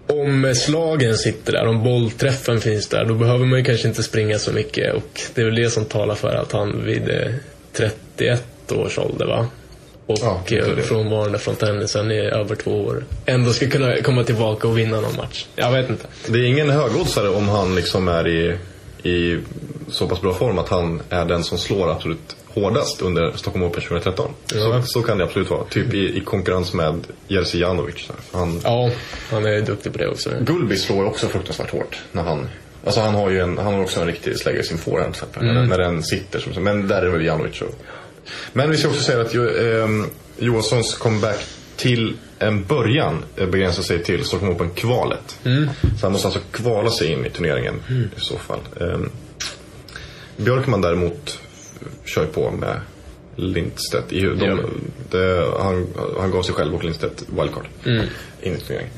[0.07, 4.39] om slagen sitter där, om bollträffen finns där, då behöver man ju kanske inte springa
[4.39, 7.33] så mycket och det är väl det som talar för att han vid eh,
[7.73, 9.49] 31 års ålder va?
[10.07, 10.43] Och ja,
[10.83, 13.05] frånvarande från tennisen i över två år.
[13.27, 15.47] Ändå ska kunna komma tillbaka och vinna någon match.
[15.57, 16.07] Jag vet inte.
[16.27, 18.59] Det är ingen högoddsare om han liksom är i,
[19.11, 19.41] i
[19.89, 23.83] så pass bra form att han är den som slår absolut hårdast under Stockholm Open
[23.83, 24.31] 2013.
[24.55, 24.83] Ja.
[24.83, 25.65] Så, så kan det absolut vara.
[25.65, 28.09] Typ i, i konkurrens med Jerzy Janovic.
[28.33, 28.91] Han, ja,
[29.31, 30.31] han är duktig på det också.
[30.41, 32.49] Gulbi slår också fruktansvärt hårt när han
[32.85, 35.69] Alltså han har ju en, han har också en riktig slägga i sin forehand mm.
[35.69, 36.39] när den sitter.
[36.39, 37.75] Som, men där är väl Janovic och
[38.53, 39.43] men vi ska också säga att eh,
[40.39, 45.39] Johanssons comeback till en början begränsar sig till Stockholm Open-kvalet.
[45.45, 45.69] Mm.
[46.01, 48.11] Så han måste alltså kvala sig in i turneringen mm.
[48.17, 48.61] i så fall.
[48.81, 48.99] Eh,
[50.37, 51.39] Björkman däremot
[52.05, 52.81] kör på med
[53.37, 54.13] Lindstedt.
[54.13, 54.57] I, de, ja.
[55.11, 55.87] det, han,
[56.21, 58.07] han gav sig själv och Lindstedt wildcard mm.
[58.43, 58.93] in i turneringen.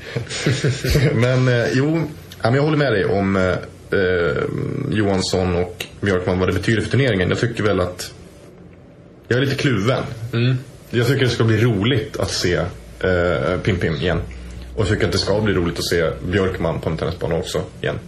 [1.20, 2.02] men eh, jo,
[2.42, 3.52] jag håller med dig om eh,
[4.00, 4.42] eh,
[4.90, 7.28] Johansson och Björkman vad det betyder för turneringen.
[7.28, 8.12] Jag tycker väl att
[9.28, 10.02] jag är lite kluven.
[10.32, 10.56] Mm.
[10.90, 12.54] Jag tycker det ska bli roligt att se
[13.00, 14.20] eh, Pim Pim igen.
[14.74, 17.62] Och jag tycker att det ska bli roligt att se Björkman på en tennisbana också
[17.80, 17.98] igen.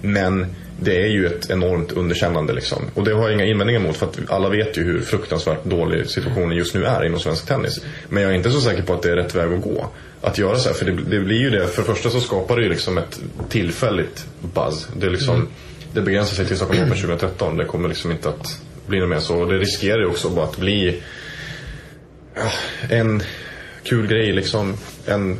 [0.00, 0.46] Men
[0.80, 2.78] det är ju ett enormt underkännande liksom.
[2.94, 6.10] Och det har jag inga invändningar mot för att alla vet ju hur fruktansvärt dålig
[6.10, 7.80] situationen just nu är inom svensk tennis.
[8.08, 9.86] Men jag är inte så säker på att det är rätt väg att gå.
[10.20, 11.66] Att göra så här, för det, det blir ju det.
[11.66, 14.88] För det första så skapar det ju liksom ett tillfälligt buzz.
[14.96, 15.48] Det liksom mm
[15.94, 17.56] det begränsar sig till Stockholm Open 2013.
[17.56, 19.36] Det kommer liksom inte att blir något mer så.
[19.36, 21.02] Och Det riskerar ju också bara att bli
[22.34, 22.52] ja,
[22.90, 23.22] en
[23.84, 24.76] kul grej liksom.
[25.06, 25.38] En,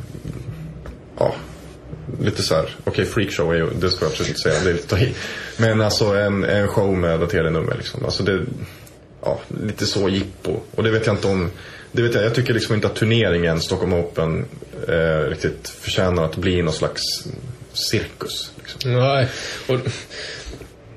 [1.19, 1.35] ja,
[2.21, 4.71] lite så här, okej okay, freakshow är ju, det ska jag absolut inte säga, det
[4.71, 5.15] är lite i.
[5.57, 8.05] Men alltså en, en show med daterade nummer liksom.
[8.05, 8.41] Alltså det,
[9.23, 10.61] ja, lite så jippo.
[10.75, 11.51] Och det vet jag inte om,
[11.93, 14.45] det vet jag, jag tycker liksom inte att turneringen Stockholm Open
[14.89, 17.03] eh, riktigt förtjänar att bli någon slags
[17.73, 18.53] cirkus.
[18.57, 18.93] Liksom.
[18.93, 19.29] Nej,
[19.69, 19.79] och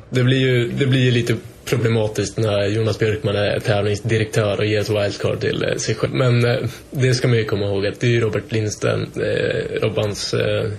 [0.09, 1.35] det blir ju, det blir ju lite
[1.65, 6.13] problematiskt när Jonas Björkman är tävlingsdirektör och ger ett wildcard till eh, sig själv.
[6.13, 6.57] Men eh,
[6.91, 10.71] det ska man ju komma ihåg att det är Robert Lindsten, eh, Robbans eh,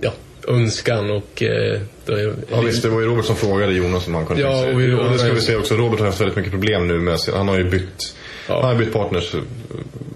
[0.00, 0.12] ja,
[0.48, 1.42] önskan och...
[1.42, 4.66] Eh, är, ja visst, det var ju Robert som frågade Jonas om han kunde ja,
[4.66, 5.74] och, och, och det ska vi se också.
[5.74, 8.16] Robert har haft väldigt mycket problem nu med Han har ju bytt,
[8.48, 8.54] ja.
[8.54, 9.34] han har bytt partners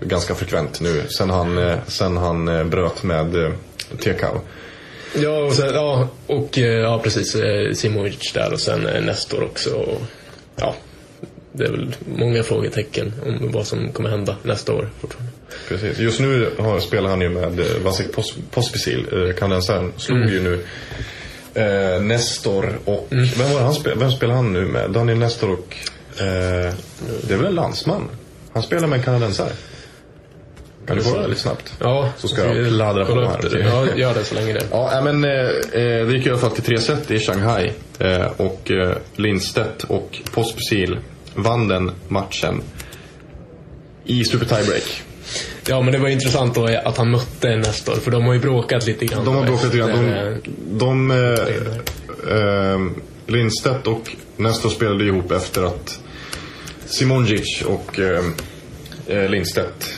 [0.00, 3.52] ganska frekvent nu sen han, sen han bröt med
[3.98, 4.40] Tekau.
[5.14, 7.36] Ja, och, sen, ja, och ja, precis.
[7.74, 9.70] Simovic där och sen Nestor också.
[9.70, 10.00] Och,
[10.56, 10.74] ja,
[11.52, 15.32] det är väl många frågetecken om vad som kommer hända nästa år fortfarande.
[15.68, 15.98] Precis.
[15.98, 19.06] Just nu har, spelar han ju med eh, Pos Pospisil.
[19.12, 20.32] Eh, Kanadensaren slog mm.
[20.32, 20.64] ju nu
[21.54, 23.08] eh, Nestor och...
[23.10, 23.24] Mm.
[23.38, 24.90] Vem, var han spel, vem spelar han nu med?
[24.90, 25.76] Daniel Nestor och...
[26.20, 26.74] Eh,
[27.22, 28.08] det är väl en landsman?
[28.52, 29.52] Han spelar med en kanadensare.
[30.88, 31.72] Kan du kolla lite snabbt?
[31.80, 32.08] Ja.
[32.16, 33.58] Så ska jag pladdra på här.
[33.58, 34.66] Ja, gör det så länge det.
[34.70, 37.72] Ja, men eh, eh det gick i alla fall till tre set i Shanghai.
[37.98, 40.98] Eh, och eh, Lindstedt och Pospisil
[41.34, 42.62] vann den matchen
[44.04, 45.02] i super tiebreak.
[45.68, 48.86] Ja, men det var intressant då att han mötte Nestor, för de har ju bråkat
[48.86, 49.24] lite grann.
[49.24, 49.90] De har bråkat lite grann.
[49.90, 50.40] De,
[50.78, 52.80] de eh, eh,
[53.26, 56.00] Lindstedt och Nestor spelade ihop efter att
[56.86, 59.97] Simonjic och eh, Lindstedt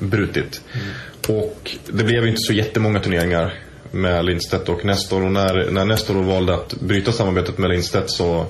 [0.00, 0.60] brutit.
[0.72, 1.38] Mm.
[1.38, 3.54] Och det blev inte så jättemånga turneringar
[3.90, 5.24] med Lindstedt och Nestor.
[5.24, 8.46] Och när, när Nestor valde att bryta samarbetet med Lindstedt så,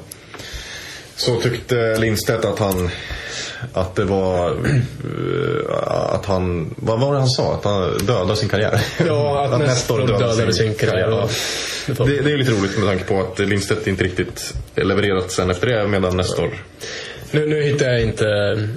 [1.16, 2.90] så tyckte Lindstedt att han
[3.72, 7.54] att det var eh, att han, vad var det han sa?
[7.54, 8.80] Att han dödade sin karriär?
[9.06, 11.08] Ja, att, att Nestor dödade, dödade sin, sin karriär.
[11.10, 11.28] Ja.
[11.86, 15.66] Det, det, är lite roligt med tanke på att Lindstedt inte riktigt levererat sen efter
[15.66, 16.50] det medan Nestor
[17.30, 18.26] nu, nu hittar jag inte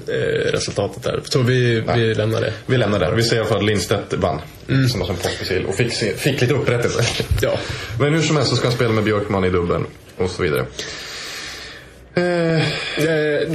[0.08, 1.22] eh, resultatet där.
[1.24, 2.54] Så vi, vi lämnar det.
[2.66, 3.12] Vi lämnar det.
[3.16, 4.42] Vi säger i alla fall att Lindstedt vann.
[4.70, 4.90] Mm.
[4.90, 5.66] Som var som postmisil.
[5.66, 7.24] Och fick, fick lite upprättelse.
[7.42, 7.58] ja.
[8.00, 9.86] Men hur som helst så ska han spela med Björkman i dubbeln.
[10.18, 10.66] Och så vidare.
[12.16, 12.62] Eh,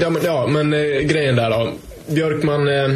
[0.01, 1.73] ja, men, ja, men eh, grejen där då.
[2.09, 2.91] Björkman, eh,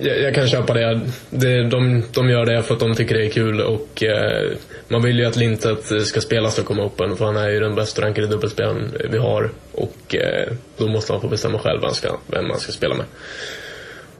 [0.00, 1.00] jag, jag, kan köpa det.
[1.30, 4.50] det de, de gör det för att de tycker det är kul och eh,
[4.88, 8.02] man vill ju att Lintet ska spela Stockholm Open för han är ju den bästa
[8.02, 12.48] rankade dubbelspelaren vi har och eh, då måste han få bestämma själv vem, ska, vem
[12.48, 13.06] man ska spela med.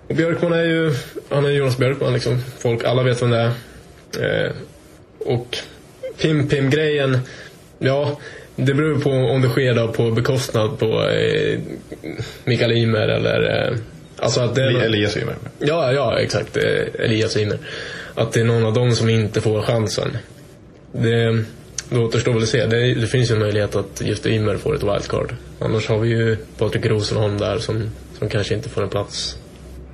[0.09, 0.95] Och Björkman är ju,
[1.29, 2.43] han är Jonas Björkman liksom.
[2.59, 4.47] Folk, alla vet vem det är.
[4.47, 4.53] Eh,
[5.19, 5.59] och
[6.19, 7.19] Pim-Pim-grejen,
[7.79, 8.19] ja
[8.57, 11.59] det beror på om det sker då på bekostnad på eh,
[12.45, 13.69] Mikael Ymer eller...
[13.69, 13.77] Eh,
[14.19, 15.37] alltså att det är Elias Ymer.
[15.59, 16.57] Ja, ja exakt.
[16.57, 16.65] Eh,
[16.99, 17.59] Elias Ymer.
[18.15, 20.17] Att det är någon av dem som inte får chansen.
[20.93, 21.45] Det,
[21.91, 22.67] det återstår väl att se.
[22.67, 25.35] Det, det finns ju en möjlighet att just Ymer får ett wildcard.
[25.61, 29.37] Annars har vi ju Patrik Rosenholm där som, som kanske inte får en plats.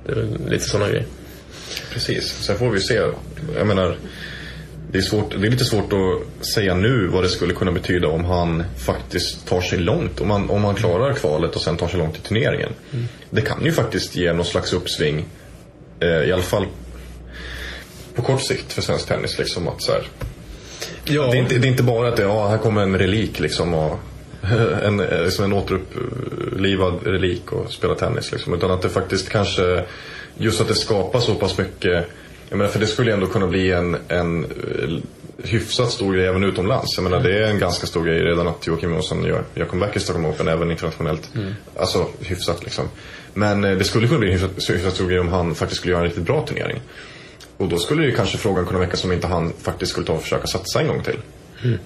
[0.05, 1.05] Det är lite sådana grejer.
[1.93, 2.27] Precis.
[2.27, 3.01] Sen får vi se.
[3.57, 3.97] Jag menar
[4.95, 8.07] det är, svårt, det är lite svårt att säga nu vad det skulle kunna betyda
[8.07, 10.21] om han faktiskt tar sig långt.
[10.21, 12.69] Om han, om han klarar kvalet och sen tar sig långt i turneringen.
[12.93, 13.05] Mm.
[13.29, 15.25] Det kan ju faktiskt ge någon slags uppsving.
[15.99, 16.65] Eh, I alla fall
[18.15, 19.37] på kort sikt för svensk tennis.
[19.37, 20.07] Liksom, att så här,
[21.05, 21.21] ja.
[21.31, 23.73] det, är inte, det är inte bara att det, ja, här kommer en relik liksom,
[23.73, 23.99] och,
[24.83, 28.31] en, liksom en återupplivad relik och spela tennis.
[28.31, 29.83] Liksom, utan att det faktiskt kanske,
[30.37, 32.07] just att det skapar så pass mycket
[32.49, 34.49] jag menar, för det skulle ändå kunna bli en, en eh,
[35.43, 36.97] hyfsat stor grej även utomlands.
[36.97, 39.95] Jag menar, det är en ganska stor grej redan att Joakim Jonsson gör, gör comeback
[39.95, 41.29] i Stockholm Open, även internationellt.
[41.35, 41.53] Mm.
[41.79, 42.85] Alltså hyfsat liksom.
[43.33, 45.91] Men eh, det skulle kunna bli en hyfsat, hyfsat stor grej om han faktiskt skulle
[45.91, 46.81] göra en riktigt bra turnering.
[47.57, 50.21] Och då skulle ju kanske frågan kunna väckas om inte han faktiskt skulle ta och
[50.21, 51.17] försöka satsa en gång till.
[51.63, 51.79] Mm.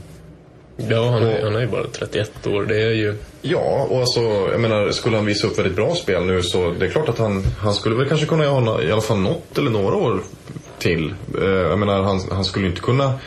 [0.89, 2.65] Ja, han är, han är ju bara 31 år.
[2.65, 3.15] Det är ju...
[3.41, 4.21] Ja, och alltså,
[4.51, 7.17] jag menar, skulle han visa upp väldigt bra spel nu så det är klart att
[7.17, 10.21] han, han skulle väl kanske kunna ha i alla fall något eller några år
[10.79, 11.13] till.
[11.41, 13.19] Eh, jag menar, han, han skulle inte kunna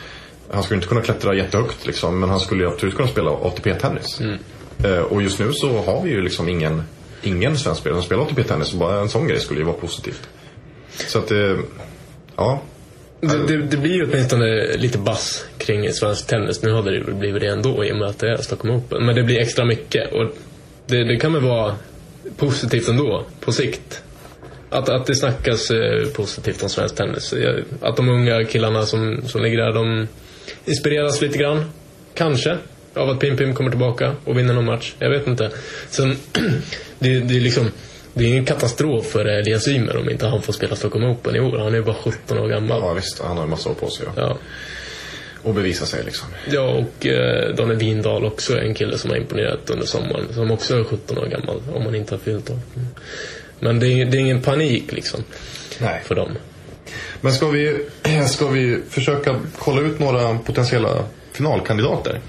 [0.53, 4.19] han skulle inte kunna klättra jättehögt liksom, men han skulle absolut kunna spela ATP-tennis.
[4.19, 4.39] Mm.
[4.83, 6.83] Eh, och just nu så har vi ju liksom ingen,
[7.21, 8.73] ingen svensk spelare som spelar ATP-tennis.
[8.73, 10.29] Bara en sån grej skulle ju vara positivt.
[10.95, 11.57] Så att, eh,
[12.35, 12.61] ja.
[13.23, 16.63] Det, det, det, blir ju åtminstone lite bass kring svensk tennis.
[16.63, 19.05] Nu hade det blivit det ändå i och med att det är Stockholm Open.
[19.05, 20.13] Men det blir extra mycket.
[20.13, 20.31] Och
[20.87, 21.75] det, det kan väl vara
[22.37, 24.03] positivt ändå, på sikt.
[24.69, 27.33] Att, att det snackas eh, positivt om svensk tennis.
[27.81, 30.07] Att de unga killarna som, som ligger där, de
[30.65, 31.65] inspireras lite grann.
[32.13, 32.57] Kanske.
[32.93, 34.95] av att Pim Pim kommer tillbaka och vinner någon match.
[34.99, 35.51] Jag vet inte.
[35.89, 36.15] Sen,
[36.99, 37.71] det, det är liksom
[38.13, 41.39] det är ingen katastrof för Elias Ymer om inte han får spela Stockholm Open i
[41.39, 41.57] år.
[41.57, 42.81] Han är ju bara 17 år gammal.
[42.81, 44.05] Ja visst, han har en massa år på sig.
[44.15, 44.21] Ja.
[44.21, 44.37] ja.
[45.43, 46.27] Och bevisa sig liksom.
[46.51, 50.33] Ja, och eh, Daniel Windahl också är en kille som har imponerat under sommaren.
[50.33, 52.61] Som också är 17 år gammal, om man inte har fyllt 18.
[53.59, 55.23] Men det är, det är ingen panik liksom.
[55.79, 56.01] Nej.
[56.05, 56.31] För dem.
[57.21, 57.85] Men ska vi,
[58.27, 62.19] ska vi försöka kolla ut några potentiella finalkandidater?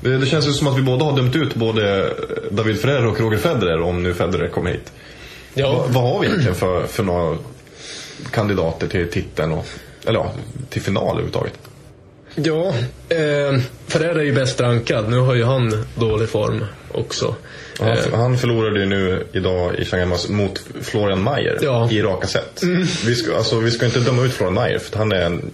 [0.00, 2.14] Det, det känns ju som att vi båda har dömt ut både
[2.50, 4.92] David Ferrer och Roger Federer om nu Federer kommer hit.
[5.54, 5.72] Ja.
[5.72, 7.38] Va, vad har vi egentligen för, för några
[8.30, 9.66] kandidater till titeln och,
[10.06, 10.32] eller ja,
[10.70, 11.58] till final överhuvudtaget?
[12.34, 12.74] Ja,
[13.08, 15.10] eh, Ferrer är ju bäst rankad.
[15.10, 17.34] Nu har ju han dålig form också.
[17.78, 17.98] Han, eh.
[18.12, 21.90] han förlorade ju nu idag i Shanghai mot Florian Mayer ja.
[21.90, 22.62] i raka set.
[22.62, 22.86] Mm.
[23.06, 25.50] Vi, ska, alltså, vi ska inte döma ut Florian Mayer för han är en,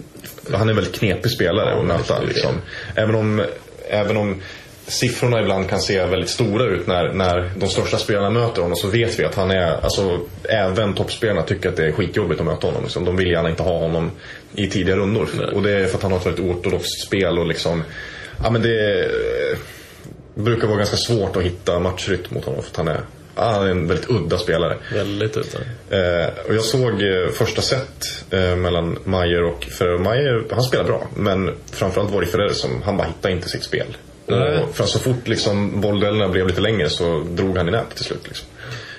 [0.52, 2.22] han är en väldigt knepig spelare ja, att möta.
[2.22, 2.54] Liksom.
[2.94, 3.42] Även om,
[3.88, 4.42] även om
[4.90, 8.88] siffrorna ibland kan se väldigt stora ut när, när de största spelarna möter honom så
[8.88, 12.66] vet vi att han är, alltså även toppspelarna tycker att det är skitjobbigt att möta
[12.66, 12.82] honom.
[12.82, 13.04] Liksom.
[13.04, 14.10] De vill gärna inte ha honom
[14.54, 15.28] i tidiga rundor.
[15.38, 15.46] Nej.
[15.46, 17.82] Och det är för att han har ett väldigt ortodoxt spel och liksom,
[18.42, 19.10] ja men det
[20.34, 23.00] brukar vara ganska svårt att hitta matchrytm mot honom för att han är
[23.34, 24.76] han är en väldigt udda spelare.
[24.94, 25.58] Väldigt udda.
[25.90, 29.98] Eh, och jag såg eh, första set eh, mellan Mayer och Ferrer.
[29.98, 31.06] Mayer, han spelar bra.
[31.16, 33.96] Men framförallt var det Ferrer som, han bara hittade inte sitt spel.
[34.32, 38.04] Och för så fort liksom bollduellerna blev lite längre så drog han i nät till
[38.04, 38.28] slut.
[38.28, 38.48] Liksom.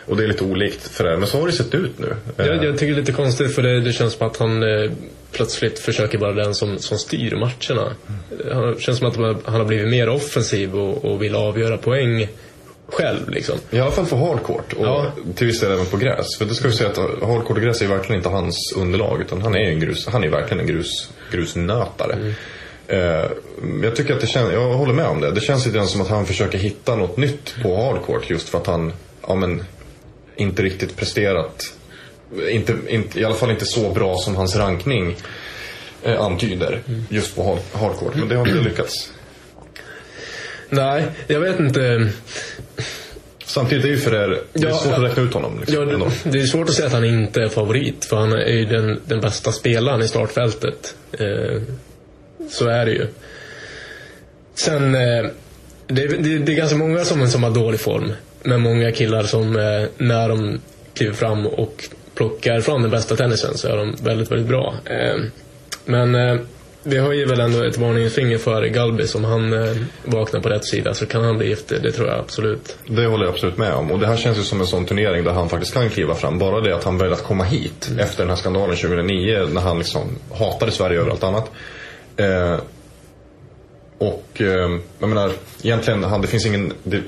[0.05, 1.17] Och det är lite olikt för det.
[1.17, 2.15] Men så har det sett ut nu.
[2.37, 4.91] Jag, jag tycker det är lite konstigt för det, det känns som att han eh,
[5.31, 7.95] plötsligt försöker vara den som, som styr matcherna.
[8.07, 8.73] Mm.
[8.75, 12.27] Det känns som att han har blivit mer offensiv och, och vill avgöra poäng
[12.87, 13.29] själv.
[13.29, 13.57] Liksom.
[13.69, 15.11] I alla fall på hardcourt och ja.
[15.35, 16.37] till viss del även på gräs.
[16.37, 19.21] För det ska vi säga att hardcourt och gräs är verkligen inte hans underlag.
[19.21, 22.13] Utan han är, en grus, han är verkligen en grus, grusnötare.
[22.13, 22.33] Mm.
[22.87, 23.25] Eh,
[23.83, 25.31] jag tycker att det känns, jag håller med om det.
[25.31, 28.67] Det känns lite som att han försöker hitta något nytt på hardcourt just för att
[28.67, 28.93] han,
[29.27, 29.63] ja men,
[30.35, 31.73] inte riktigt presterat.
[32.49, 35.15] Inte, inte, I alla fall inte så bra som hans rankning
[36.03, 38.15] eh, antyder just på hardcourt.
[38.15, 39.11] Men det har inte lyckats.
[40.69, 42.09] Nej, jag vet inte.
[43.45, 45.59] Samtidigt är ju för det, det är ja, svårt att räkna ut honom.
[45.59, 48.05] Liksom, ja, det, det, är svårt att säga att han inte är favorit.
[48.05, 50.95] För han är ju den, den bästa spelaren i startfältet.
[51.11, 51.61] Eh,
[52.49, 53.07] så är det ju.
[54.55, 55.25] Sen, eh,
[55.87, 58.13] det, det, det, är ganska många som, som har dålig form.
[58.43, 60.59] Men många killar som, eh, när de
[60.93, 61.83] kliver fram och
[62.15, 64.75] plockar fram den bästa tennisen så är de väldigt, väldigt bra.
[64.85, 65.21] Eh,
[65.85, 66.39] men
[66.83, 69.05] vi har ju väl ändå ett varningens finger för Galbi.
[69.15, 69.55] Om han
[70.05, 71.81] vaknar på rätt sida så kan han bli giftig.
[71.83, 72.77] Det tror jag absolut.
[72.87, 73.91] Det håller jag absolut med om.
[73.91, 76.39] Och det här känns ju som en sån turnering där han faktiskt kan kliva fram.
[76.39, 77.99] Bara det att han väljer att komma hit mm.
[77.99, 80.01] efter den här skandalen 2009 när han liksom
[80.33, 81.51] hatade Sverige över allt annat.
[82.17, 82.59] Eh,
[83.97, 85.31] och eh, jag menar,
[85.63, 86.73] egentligen, han, det finns ingen...
[86.83, 87.01] Det,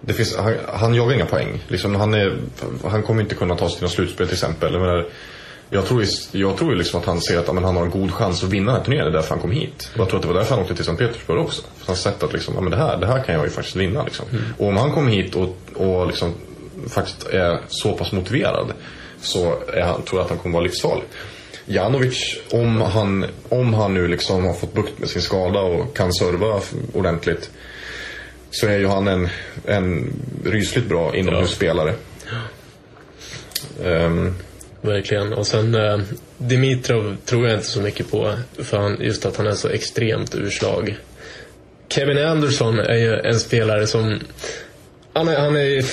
[0.00, 1.62] det finns, han, han jagar inga poäng.
[1.68, 2.36] Liksom, han, är,
[2.84, 4.72] han kommer inte kunna ta sig till något slutspel till exempel.
[4.72, 5.06] Jag, menar,
[5.70, 8.44] jag tror, jag tror liksom att han ser att men, han har en god chans
[8.44, 9.12] att vinna den här turneringen.
[9.12, 9.90] Det är därför han kom hit.
[9.94, 11.62] Och jag tror att det var därför han åkte till Sankt Petersburg också.
[11.62, 13.76] För han har sett att liksom, men det, här, det här kan jag ju faktiskt
[13.76, 14.04] vinna.
[14.04, 14.26] Liksom.
[14.32, 14.44] Mm.
[14.58, 16.34] Och om han kommer hit och, och liksom,
[16.88, 18.72] faktiskt är så pass motiverad
[19.20, 21.04] så är han, tror jag att han kommer vara livsfarlig.
[21.66, 26.12] Janovic, om han, om han nu liksom har fått bukt med sin skada och kan
[26.12, 26.60] serva
[26.92, 27.50] ordentligt
[28.50, 29.28] så är ju han en,
[29.66, 30.12] en
[30.44, 31.94] rysligt bra inomhusspelare.
[33.82, 33.90] Ja.
[33.90, 34.34] Um,
[34.80, 35.32] Verkligen.
[35.32, 35.98] Och sen eh,
[36.38, 38.34] Dimitrov tror jag inte så mycket på.
[38.58, 40.96] För han, just att han är så extremt urslag.
[41.88, 44.20] Kevin Anderson är ju en spelare som
[45.12, 45.84] han är, han är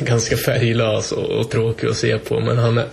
[0.04, 2.40] ganska färglös och, och tråkig att se på.
[2.40, 2.86] Men han är,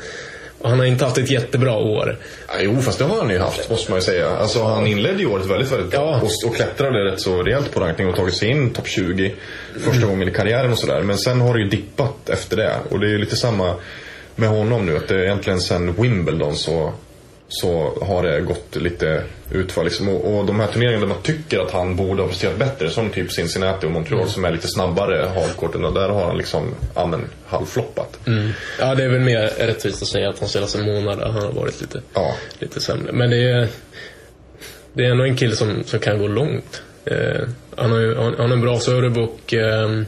[0.63, 2.17] han har inte haft ett jättebra år.
[2.47, 4.29] Ja, jo, fast det har han ju haft, måste man ju säga.
[4.29, 6.21] Alltså, han inledde ju året väldigt, väldigt bra ja.
[6.21, 9.33] och, och klättrade rätt så rejält på rankning och tagit sig in topp 20
[9.73, 10.09] första mm.
[10.09, 11.01] gången i karriären och sådär.
[11.01, 12.75] Men sen har det ju dippat efter det.
[12.89, 13.75] Och det är ju lite samma
[14.35, 14.97] med honom nu.
[14.97, 16.93] Att det är egentligen sen Wimbledon så
[17.49, 19.83] så har det gått lite utför.
[19.83, 20.09] Liksom.
[20.09, 23.09] Och, och, de här turneringarna där man tycker att han borde ha presterat bättre, som
[23.09, 24.31] typ Cincinnati och Montreal mm.
[24.31, 28.27] som är lite snabbare hardcourten, där har han liksom ja, men, halvfloppat.
[28.27, 28.51] Mm.
[28.79, 31.81] Ja, det är väl mer rättvist att säga att han senaste månaden han har varit
[31.81, 32.35] lite, ja.
[32.59, 33.11] lite sämre.
[33.11, 33.67] Men det är,
[34.93, 36.81] det är ändå en kille som, som kan gå långt.
[37.05, 40.01] Eh, han, har ju, han, han har en bra serve och eh,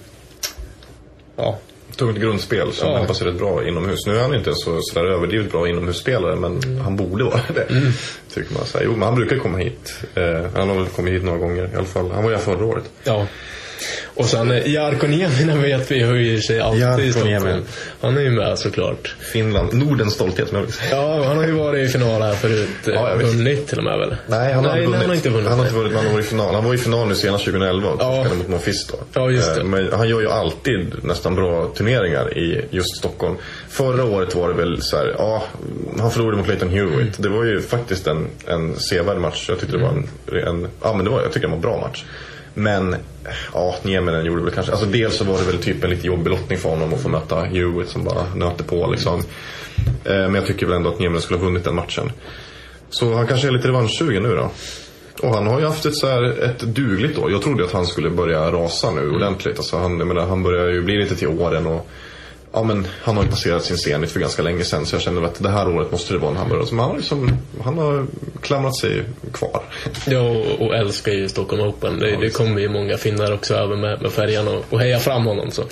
[1.35, 1.59] ja,
[1.95, 3.13] tungt grundspel som ja.
[3.13, 4.05] sig rätt bra inomhus.
[4.05, 6.81] Nu är han inte så sådär överdrivet bra inomhusspelare men mm.
[6.81, 7.63] han borde vara det.
[7.69, 7.91] Mm.
[8.33, 8.65] Tycker man.
[8.65, 9.93] Så jo, men han brukar komma hit.
[10.15, 10.23] Eh,
[10.55, 12.11] han har väl kommit hit några gånger i alla fall.
[12.11, 12.91] Han var ju här förra året.
[13.03, 13.27] Ja.
[14.03, 17.63] Och sen eh, Jarkko Nieminen vet vi höjer sig alltid i Stockholm.
[18.01, 19.15] Han är ju med såklart.
[19.19, 20.95] Finland, Nordens stolthet som jag vill säga.
[20.95, 22.69] Ja, han har ju varit i final här förut.
[22.85, 24.15] Ja, vunnit till och med väl?
[24.27, 25.49] Nej, han har, nej, han har inte vunnit.
[25.49, 26.55] Han har inte vunnit, men han var i final.
[26.55, 28.23] Han var i final nu senast 2011 och ja.
[28.37, 28.97] mot Mephisto.
[29.13, 29.63] Ja, just det.
[29.63, 33.35] Men han gör ju alltid nästan bra turneringar i just Stockholm.
[33.69, 35.43] Förra året var det väl så här, ja,
[35.99, 36.93] han förlorade mot Leighton Hewitt.
[36.93, 37.11] Mm.
[37.17, 39.45] Det var ju faktiskt en, en sevärd match.
[39.49, 40.07] Jag tyckte det var en,
[40.47, 42.03] en ja men det var, jag tycker det var en bra match.
[42.53, 42.95] Men,
[43.53, 46.31] ja, Nieminen gjorde väl kanske, alltså dels så var det väl typ en lite jobbig
[46.31, 49.19] lottning för honom att få möta Hewitt som bara nöter på liksom.
[50.03, 52.11] Eh, men jag tycker väl ändå att Nieminen skulle ha vunnit den matchen.
[52.89, 54.51] Så han kanske är lite revanschsugen nu då.
[55.21, 57.31] Och han har ju haft ett, så här, ett dugligt år.
[57.31, 59.57] Jag trodde att han skulle börja rasa nu ordentligt.
[59.57, 61.87] Alltså han, jag menar, han börjar ju bli lite till åren och
[62.53, 65.21] ja, men han har ju passerat sin zenit för ganska länge sedan så jag känner
[65.21, 66.67] att det här året måste det vara en hamburgare.
[66.67, 68.07] Så han, har liksom, han har
[68.41, 69.63] klamrat sig kvar.
[70.05, 71.99] Ja, och, och älskar ju Stockholm Open.
[71.99, 74.99] Det, ja, det kommer ju många finnar också över med, med färjan och, och heja
[74.99, 75.51] fram honom.
[75.51, 75.63] Så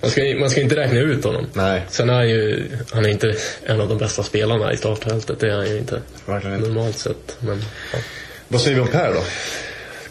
[0.00, 1.46] man, ska, man ska inte räkna ut honom.
[1.52, 1.82] Nej.
[1.88, 3.34] Sen är han ju han är inte
[3.64, 5.40] en av de bästa spelarna i startfältet.
[5.40, 6.02] Det är han ju inte.
[6.26, 6.68] Verkligen inte.
[6.68, 7.36] Normalt sett.
[7.40, 7.62] Men,
[7.92, 7.98] ja.
[8.48, 9.20] Vad säger vi om Per då?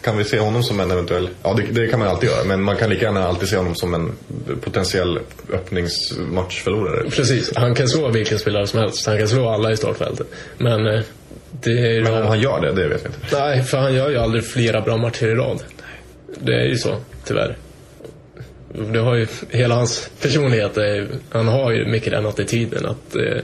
[0.06, 2.62] Kan vi se honom som en eventuell, ja det, det, kan man alltid göra, men
[2.62, 4.12] man kan lika gärna alltid se honom som en
[4.60, 5.18] potentiell
[5.52, 7.10] öppningsmatchförlorare.
[7.10, 9.06] Precis, han kan slå vilken spelare som helst.
[9.06, 10.26] Han kan slå alla i startfältet.
[10.58, 11.00] Men eh,
[11.50, 13.38] det Men om han gör det, det vet jag inte.
[13.38, 15.62] Nej, för han gör ju aldrig flera bra matcher i rad.
[16.38, 17.56] Det är ju så, tyvärr.
[18.92, 23.42] Det har ju, hela hans personlighet, är, han har ju mycket den attityden att eh,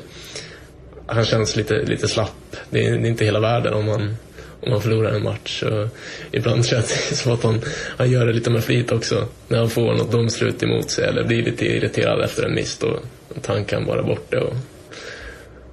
[1.07, 2.57] han känns lite, lite slapp.
[2.71, 4.17] Det är, det är inte hela världen om man
[4.63, 5.63] om man förlorar en match.
[5.63, 5.89] Och
[6.33, 7.61] ibland känns det som att han,
[7.97, 9.29] han gör det lite med flit också.
[9.49, 12.79] När han får något domslut emot sig eller blir lite irriterad efter en miss.
[12.79, 12.99] Då
[13.43, 14.55] tar han bara bort det och,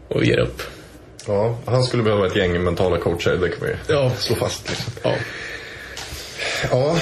[0.07, 0.61] och ger upp.
[1.27, 4.11] Ja, han skulle behöva ett gäng mentala coacher, det kan vi ja.
[4.17, 4.69] slå fast.
[4.69, 4.93] Liksom.
[5.03, 5.15] Ja.
[6.71, 6.97] ja,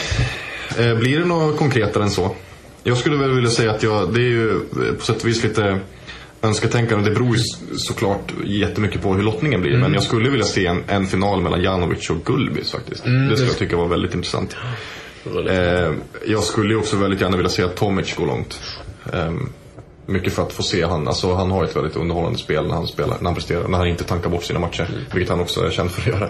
[0.84, 2.36] eh, blir det något konkretare än så?
[2.84, 4.60] Jag skulle väl vilja säga att jag, det är ju
[5.00, 5.80] på sätt och vis lite
[6.42, 7.10] önsketänkande.
[7.10, 7.42] Det beror ju
[7.78, 9.72] såklart jättemycket på hur lottningen blir.
[9.72, 9.82] Mm.
[9.82, 13.06] Men jag skulle vilja se en, en final mellan Janovic och Gulbis faktiskt.
[13.06, 14.56] Mm, det skulle jag tycka var väldigt intressant.
[15.50, 15.92] Eh,
[16.28, 18.60] jag skulle ju också väldigt gärna vilja se att Tomic går långt.
[19.14, 19.32] Eh,
[20.06, 21.08] mycket för att få se han.
[21.08, 23.68] Alltså, han har ett väldigt underhållande spel när han, spelar, när han presterar.
[23.68, 24.88] När han inte tankar bort sina matcher.
[24.90, 25.02] Mm.
[25.14, 26.30] Vilket han också är känd för att göra.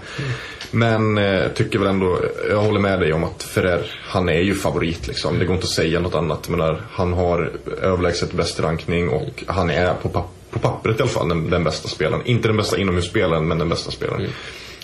[0.71, 4.55] Men eh, tycker väl ändå, jag håller med dig om att Ferrer, han är ju
[4.55, 5.39] favorit liksom.
[5.39, 6.49] Det går inte att säga något annat.
[6.49, 7.51] Men han har
[7.81, 11.63] överlägset bäst rankning och han är på, papp på pappret i alla fall den, den
[11.63, 12.25] bästa spelaren.
[12.25, 14.21] Inte den bästa inomhusspelaren men den bästa spelaren.
[14.21, 14.31] Mm.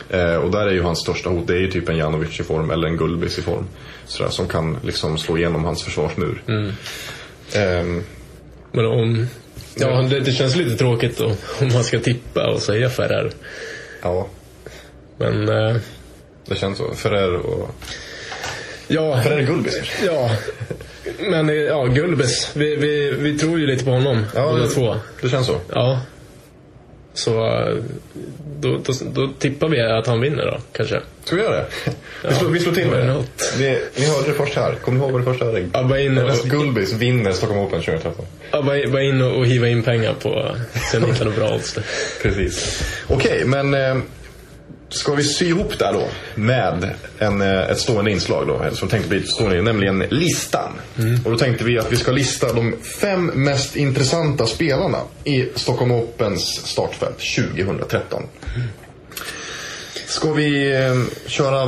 [0.10, 2.44] Eh, och där är ju hans största hot, det är ju typ en Janovic i
[2.44, 3.66] form eller en Gulbis i form.
[4.06, 6.44] Sådär, som kan liksom slå igenom hans försvarsmur.
[6.48, 6.68] Mm.
[7.54, 8.04] Eh,
[8.72, 9.28] men om...
[9.76, 11.26] Ja, det, det, känns lite tråkigt då,
[11.62, 13.32] om man ska tippa och säga Ferrer.
[14.02, 14.28] Ja.
[15.18, 15.50] Men...
[15.50, 15.76] Eh,
[16.46, 16.94] det känns så.
[16.94, 17.70] Ferrer och...
[18.88, 19.22] Ja.
[19.22, 20.32] Ferrer Gulbis Ja.
[21.20, 22.52] Men eh, ja, Gulbis.
[22.54, 24.96] Vi, vi, vi tror ju lite på honom, ja, båda två.
[25.22, 25.60] Det känns så.
[25.74, 26.02] Ja.
[27.14, 27.32] Så
[28.60, 31.00] då, då, då, tippar vi att han vinner då, kanske.
[31.24, 31.66] Ska vi göra det?
[31.86, 31.92] Ja,
[32.30, 33.24] vi, slår, vi slår till med det.
[33.58, 34.00] det.
[34.00, 34.76] Ni hörde det först här.
[34.76, 35.66] Kommer ni ihåg vad det första hörde?
[35.74, 35.96] Abba
[36.44, 38.26] Gullbis vinner Stockholm Open 2013.
[38.92, 40.56] Bara in och, och hiva in pengar på
[40.92, 41.80] sen hitta något bra odds.
[42.22, 42.84] Precis.
[43.08, 44.04] Okej, okay, men eh,
[44.94, 46.90] ska vi sy ihop det här då med
[47.20, 50.72] en, eh, ett stående inslag då, som tänkte bli stående, nämligen listan.
[51.00, 51.20] Mm.
[51.26, 55.92] Och då tänkte vi att vi ska lista de fem mest intressanta spelarna i Stockholm
[55.92, 58.24] Opens startfält 2013.
[58.56, 58.68] Mm.
[60.08, 61.62] Ska vi eh, köra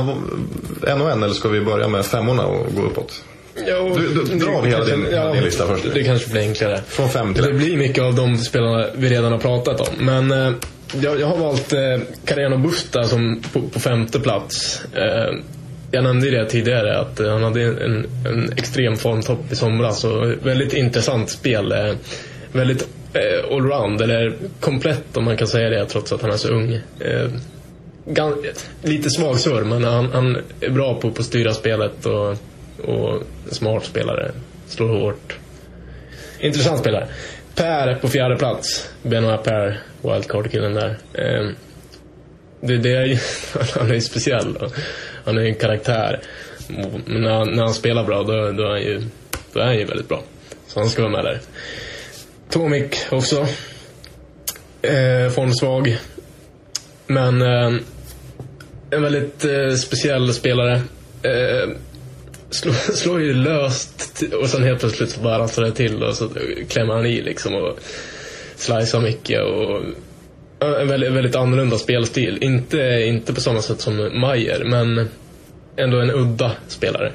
[0.86, 3.22] en och en eller ska vi börja med femmorna och gå uppåt?
[3.66, 5.84] Jo, du, du, dra hela din, ja, din lista först.
[5.94, 6.80] Det kanske blir enklare.
[6.88, 9.94] Från fem till Det blir mycket av de spelarna vi redan har pratat om.
[9.98, 10.52] Men eh,
[10.94, 14.84] jag, jag, har valt eh, Cariano Busta som på, på femte plats.
[14.94, 15.34] Eh,
[15.90, 20.46] jag nämnde det tidigare att eh, han hade en, en extrem formtopp i somras och
[20.46, 21.72] väldigt intressant spel.
[21.72, 21.94] Eh,
[22.52, 26.48] väldigt eh, allround, eller komplett om man kan säga det trots att han är så
[26.48, 26.80] ung.
[27.00, 27.30] Eh,
[28.82, 32.36] lite svagsur, men han, han, är bra på, på att styra spelet och,
[32.84, 34.30] och smart spelare.
[34.68, 35.38] Slår hårt.
[36.40, 37.08] Intressant spelare.
[37.56, 38.90] Per på fjärde plats.
[39.02, 40.98] Benoit Per, wildcard-killen där.
[41.12, 41.50] Eh,
[42.60, 43.20] det, det är,
[43.78, 44.56] han är ju speciell.
[45.24, 46.20] Han är en karaktär.
[47.06, 49.02] Men när han, när han spelar bra då, då, är han ju,
[49.52, 50.22] då är han ju väldigt bra.
[50.66, 51.40] Så han ska vara med där.
[52.50, 53.46] Tomic också.
[54.82, 55.98] Eh, formsvag.
[57.06, 57.72] Men eh,
[58.90, 60.74] en väldigt eh, speciell spelare.
[61.22, 61.70] Eh,
[62.50, 66.28] slår, slår ju löst och sen helt plötsligt så bara rasslar det till och så
[66.68, 67.78] klämmer han i liksom och
[68.56, 69.82] slicear mycket och
[70.80, 72.38] en väldigt, väldigt annorlunda spelstil.
[72.40, 75.08] Inte, inte på samma sätt som Mayer, men
[75.76, 77.12] ändå en udda spelare.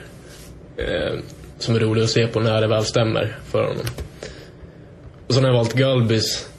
[0.78, 1.20] Eh,
[1.60, 3.86] som är rolig att se på när det väl stämmer för honom.
[5.28, 6.50] Och sen har jag valt Galbis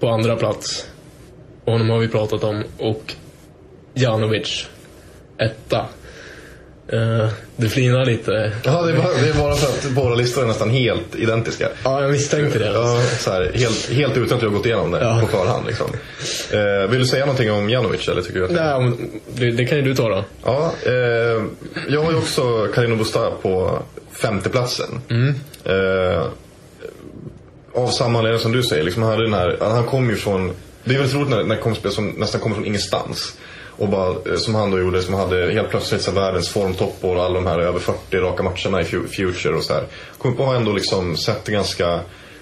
[0.00, 0.88] på andra plats.
[1.64, 2.64] Och honom har vi pratat om.
[2.78, 3.14] Och
[3.94, 4.68] Janovic
[5.38, 5.86] etta.
[6.92, 8.52] Uh, du flinar lite.
[8.64, 11.68] Ja, det är, bara, det är bara för att våra listor är nästan helt identiska.
[11.84, 12.72] Ja, jag misstänkte det.
[12.72, 15.20] Ja, så här, helt, helt utan att du har gått igenom det ja.
[15.20, 15.66] på förhand.
[15.66, 15.86] Liksom.
[16.54, 18.08] Uh, vill du säga någonting om Janovic?
[18.08, 18.50] Eller tycker du att...
[18.50, 18.92] Nej,
[19.34, 20.24] det, det kan ju du ta då.
[20.44, 20.92] Ja, uh,
[21.88, 23.82] jag har ju också Carino Busta på
[24.22, 25.00] femteplatsen.
[25.10, 25.34] Mm.
[27.74, 28.84] av samma anledning som du säger.
[28.84, 30.52] Liksom, han, den här, han kom ju från...
[30.84, 33.36] Det är väldigt roligt när, när det kommer spel som nästan kommer från ingenstans.
[33.80, 37.24] Och bara, eh, som han då gjorde, som hade helt plötsligt så världens formtoppar och
[37.24, 39.86] alla de här över 40 raka matcherna i Future och så här.
[40.18, 42.00] Kommer på har ändå liksom sett ganska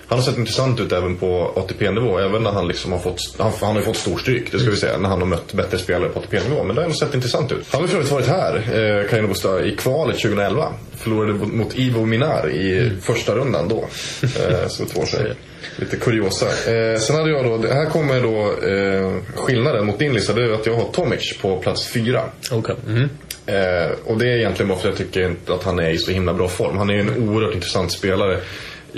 [0.08, 2.18] han har sett intressant ut även på ATP-nivå.
[2.18, 4.70] Även när han liksom har fått, han, han har ju fått stor stryk, det ska
[4.70, 6.64] vi säga, när han har mött bättre spelare på ATP-nivå.
[6.64, 7.66] Men det har ändå sett intressant ut.
[7.70, 10.72] Han har för övrigt varit här, eh, Carino Busta, i kvalet 2011.
[10.96, 13.00] Förlorade mot Ivo Minar i mm.
[13.00, 13.84] första rundan då.
[14.38, 15.34] Eh, så två sig.
[15.76, 16.46] Lite kuriosa.
[16.46, 20.32] Eh, sen hade jag då, här kommer då eh, skillnaden mot din lista.
[20.32, 22.22] Det är att jag har Tomic på plats fyra.
[22.52, 22.76] Okay.
[22.88, 23.08] Mm.
[23.46, 25.98] Eh, och det är egentligen bara för att jag tycker inte att han är i
[25.98, 26.76] så himla bra form.
[26.76, 28.40] Han är en oerhört intressant spelare.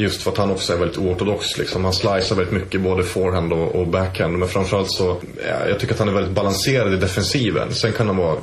[0.01, 1.59] Just för att han också är väldigt oortodox.
[1.59, 1.85] Liksom.
[1.85, 4.39] Han slicear väldigt mycket både forehand och, och backhand.
[4.39, 7.75] Men framförallt så, ja, jag tycker att han är väldigt balanserad i defensiven.
[7.75, 8.37] Sen kan han vara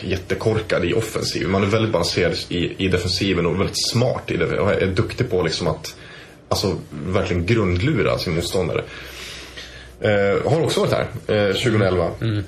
[0.00, 1.50] jättekorkad i offensiven.
[1.50, 4.60] Man är väldigt balanserad i, i defensiven och väldigt smart i det.
[4.60, 5.96] Och är duktig på liksom att
[6.48, 8.84] alltså, verkligen grundlura sin motståndare.
[10.00, 12.10] Eh, har också varit här, eh, 2011.
[12.20, 12.44] Mm.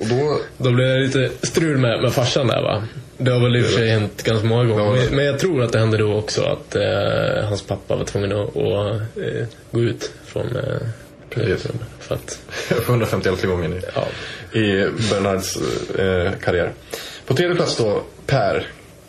[0.00, 0.40] Och då...
[0.58, 2.84] då blev det lite strul med, med farsan där va?
[3.18, 4.96] Det har väl i och för sig hänt ganska många gånger.
[4.96, 5.08] Ja.
[5.10, 8.56] Men, jag tror att det hände då också att eh, hans pappa var tvungen att,
[8.56, 10.86] att eh, gå ut från eh,
[11.30, 11.66] Precis.
[11.98, 12.40] För att...
[12.86, 14.04] 151 gången i, ja.
[14.60, 15.56] i Bernards
[15.98, 16.72] eh, karriär.
[17.26, 18.66] På tredje plats då, Per.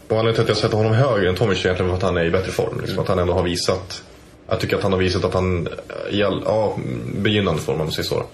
[0.08, 2.26] Och anledningen till att jag sätter honom högre än Tomic egentligen för att han är
[2.26, 2.80] i bättre form.
[2.82, 3.00] Liksom.
[3.00, 4.04] Att han ändå har visat
[4.52, 5.68] jag tycker att han har visat att han,
[6.10, 6.78] i all, ja,
[7.16, 8.26] begynnande form om man säger så.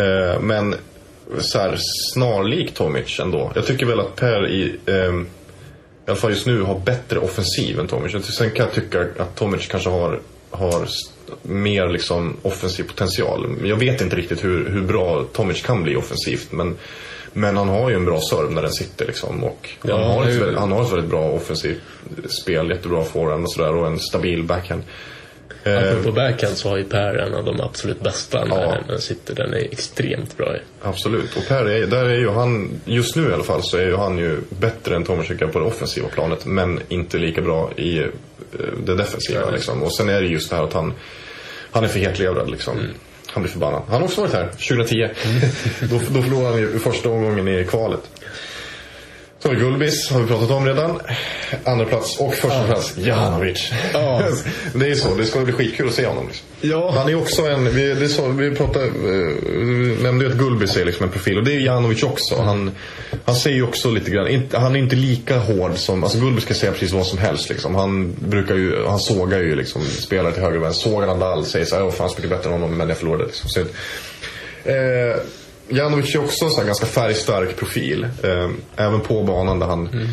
[0.00, 0.74] Eh, men
[1.38, 1.78] så här,
[2.12, 3.52] snarlik Tomic ändå.
[3.54, 7.80] Jag tycker väl att Per i, eh, i alla fall just nu har bättre offensiv
[7.80, 8.26] än Tomic.
[8.26, 10.20] Sen kan jag tycka att Tomic kanske har,
[10.50, 10.86] har
[11.42, 13.56] mer liksom offensiv potential.
[13.64, 16.52] Jag vet inte riktigt hur, hur bra Tomic kan bli offensivt.
[16.52, 16.76] Men,
[17.32, 19.44] men han har ju en bra serve när den sitter liksom.
[19.44, 21.80] Och ja, han, har ett, han har ett väldigt bra offensivt
[22.28, 24.82] spel, jättebra forehand och sådär och en stabil backhand.
[25.64, 28.76] Apropå eh, backhand så har ju Per en av de absolut bästa när ja.
[28.88, 29.34] den sitter.
[29.34, 31.36] Den är extremt bra Absolut.
[31.36, 33.96] Och Per, är, där är ju han, just nu i alla fall, så är ju
[33.96, 36.46] han ju bättre än Tomas på det offensiva planet.
[36.46, 38.06] Men inte lika bra i eh,
[38.86, 39.50] det defensiva ja.
[39.50, 39.82] liksom.
[39.82, 40.92] Och sen är det just det här att han,
[41.70, 42.78] han är för hetlevrad liksom.
[42.78, 42.90] Mm.
[43.26, 43.82] Han blir förbannad.
[43.88, 44.94] Han har också varit här, 2010.
[44.94, 45.12] Mm.
[45.90, 48.00] då, då förlorade han ju första omgången i kvalet.
[49.42, 51.00] Så Gulbis, har vi pratat om redan.
[51.64, 53.72] Andra plats och första plats, Janovic.
[53.92, 54.22] Ja.
[54.74, 56.26] det är så, det ska bli skitkul att se honom.
[56.26, 56.46] Liksom.
[56.60, 56.92] Ja.
[56.96, 60.84] Han är också en, vi, det så, vi pratade, vi nämnde ju att Gulbis är
[60.84, 62.42] liksom en profil och det är Janovic också.
[62.42, 62.70] Han,
[63.24, 66.56] han säger ju också lite grann, han är inte lika hård som, alltså Gulbis kan
[66.56, 67.74] säga precis vad som helst liksom.
[67.74, 70.90] Han brukar ju, han sågar ju liksom spelare till höger och vänster.
[70.90, 73.48] Sågar Nadal, säger såhär, åh fan jag mycket bättre än honom men jag förlorade liksom.
[73.48, 73.60] Så,
[74.70, 75.16] eh,
[75.68, 78.04] Janovic är också en ganska färgstark profil.
[78.22, 79.86] Eh, även på banan där han...
[79.86, 80.08] Mm.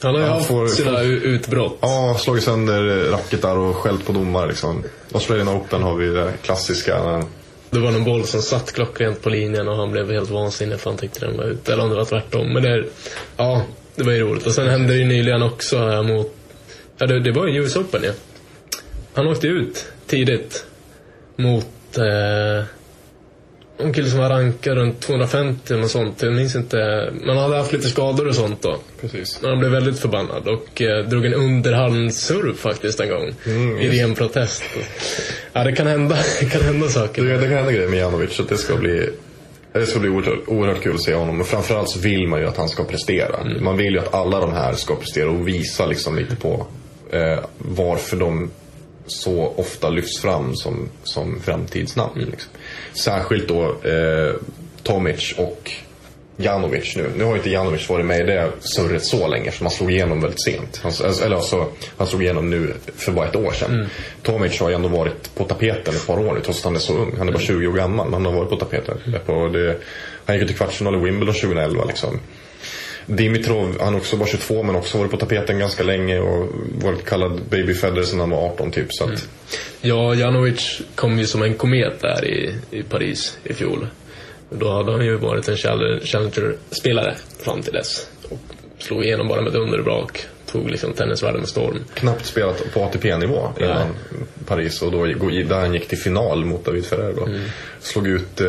[0.00, 1.78] Han har ju haft får, sina utbrott.
[1.80, 4.48] Ja, slagit sönder racketar och skällt på domare.
[4.48, 4.84] Liksom.
[5.12, 7.22] Australian Open har vi det klassiska.
[7.70, 10.90] Det var någon boll som satt klockrent på linjen och han blev helt vansinnig för
[10.90, 11.72] han tyckte den var ute.
[11.72, 12.52] Eller om det var tvärtom.
[12.52, 12.84] Men det,
[13.36, 13.62] ja,
[13.94, 14.46] det var ju roligt.
[14.46, 16.34] Och sen hände det ju nyligen också här mot...
[16.98, 18.12] Ja, det, det var ju US Open ja.
[19.14, 20.66] Han åkte ut tidigt
[21.36, 21.98] mot...
[21.98, 22.64] Eh,
[23.78, 26.22] en kille som var rankad runt 250 eller sånt.
[26.22, 27.10] Jag minns inte.
[27.26, 28.76] Man hade haft lite skador och sånt då.
[29.00, 29.38] Precis.
[29.42, 33.32] Men han blev väldigt förbannad och eh, drog en underhandssurf faktiskt en gång.
[33.46, 34.64] Mm, I ren protest.
[35.52, 37.22] Ja, det kan hända, det kan hända saker.
[37.22, 38.32] Det, det kan hända grejer med Janovic.
[38.32, 39.10] Så det ska bli
[39.72, 41.36] det ska bli oerhört, oerhört kul att se honom.
[41.36, 43.40] Men framförallt så vill man ju att han ska prestera.
[43.40, 43.64] Mm.
[43.64, 46.66] Man vill ju att alla de här ska prestera och visa liksom lite på
[47.10, 48.50] eh, varför de
[49.06, 52.16] så ofta lyfts fram som, som framtidsnamn.
[52.16, 52.30] Mm.
[52.30, 52.52] Liksom.
[52.92, 54.34] Särskilt då eh,
[54.82, 55.72] Tomic och
[56.36, 57.10] Janovic nu.
[57.16, 60.20] Nu har inte Janovic varit med i det surret så länge eftersom han slog igenom
[60.20, 60.80] väldigt sent.
[60.82, 60.92] Han,
[61.24, 63.74] eller alltså, han slog igenom nu för bara ett år sedan.
[63.74, 63.86] Mm.
[64.22, 66.80] Tomic har ju ändå varit på tapeten ett par år nu trots att han är
[66.80, 67.14] så ung.
[67.18, 68.98] Han är bara 20 år gammal men han har varit på tapeten.
[69.06, 69.52] Mm.
[69.52, 69.76] Det,
[70.24, 72.20] han gick ut i kvartsfinal i Wimbledon 2011 liksom.
[73.06, 76.48] Dimitrov, han är också bara 22 men också varit på tapeten ganska länge och
[76.82, 78.86] varit kallad Baby Federer sedan han var 18 typ.
[78.90, 79.10] Så att...
[79.10, 79.20] mm.
[79.80, 83.86] Ja, Janovic kom ju som en komet där i, i Paris i fjol.
[84.50, 88.06] Då hade han ju varit en Challenger-spelare fram till dess.
[88.28, 88.38] Och
[88.78, 90.26] slog igenom bara med ett underbrak
[90.56, 91.78] tog liksom tennisvärlden med storm.
[91.94, 94.20] Knappt spelat på ATP-nivå innan Nej.
[94.46, 97.12] Paris och då, där han gick till final mot David Ferrer.
[97.16, 97.26] Då.
[97.26, 97.40] Mm.
[97.80, 98.46] Slog ut eh,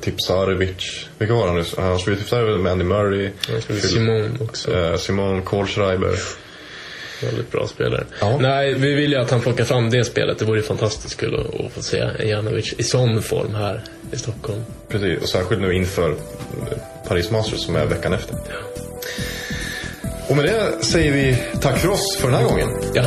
[0.00, 1.06] Tipsarevic.
[1.18, 1.64] Vilka var han?
[1.76, 3.30] Han slog ut Tipsarevic med Andy Murray.
[3.68, 4.76] Ut Simon också.
[4.76, 6.18] Eh, Simon Kohlschreiber.
[7.22, 8.04] Väldigt bra spelare.
[8.20, 8.38] Ja.
[8.40, 10.38] Nej, vi vill ju att han plockar fram det spelet.
[10.38, 13.82] Det vore fantastiskt kul att, att få se Janovic i sån form här
[14.12, 14.60] i Stockholm.
[14.88, 16.14] Precis, och särskilt nu inför
[17.08, 18.34] Paris Masters som är veckan efter.
[18.34, 18.82] Ja.
[20.28, 22.68] Och med det säger vi tack för oss för den här gången.
[22.94, 23.04] Ja.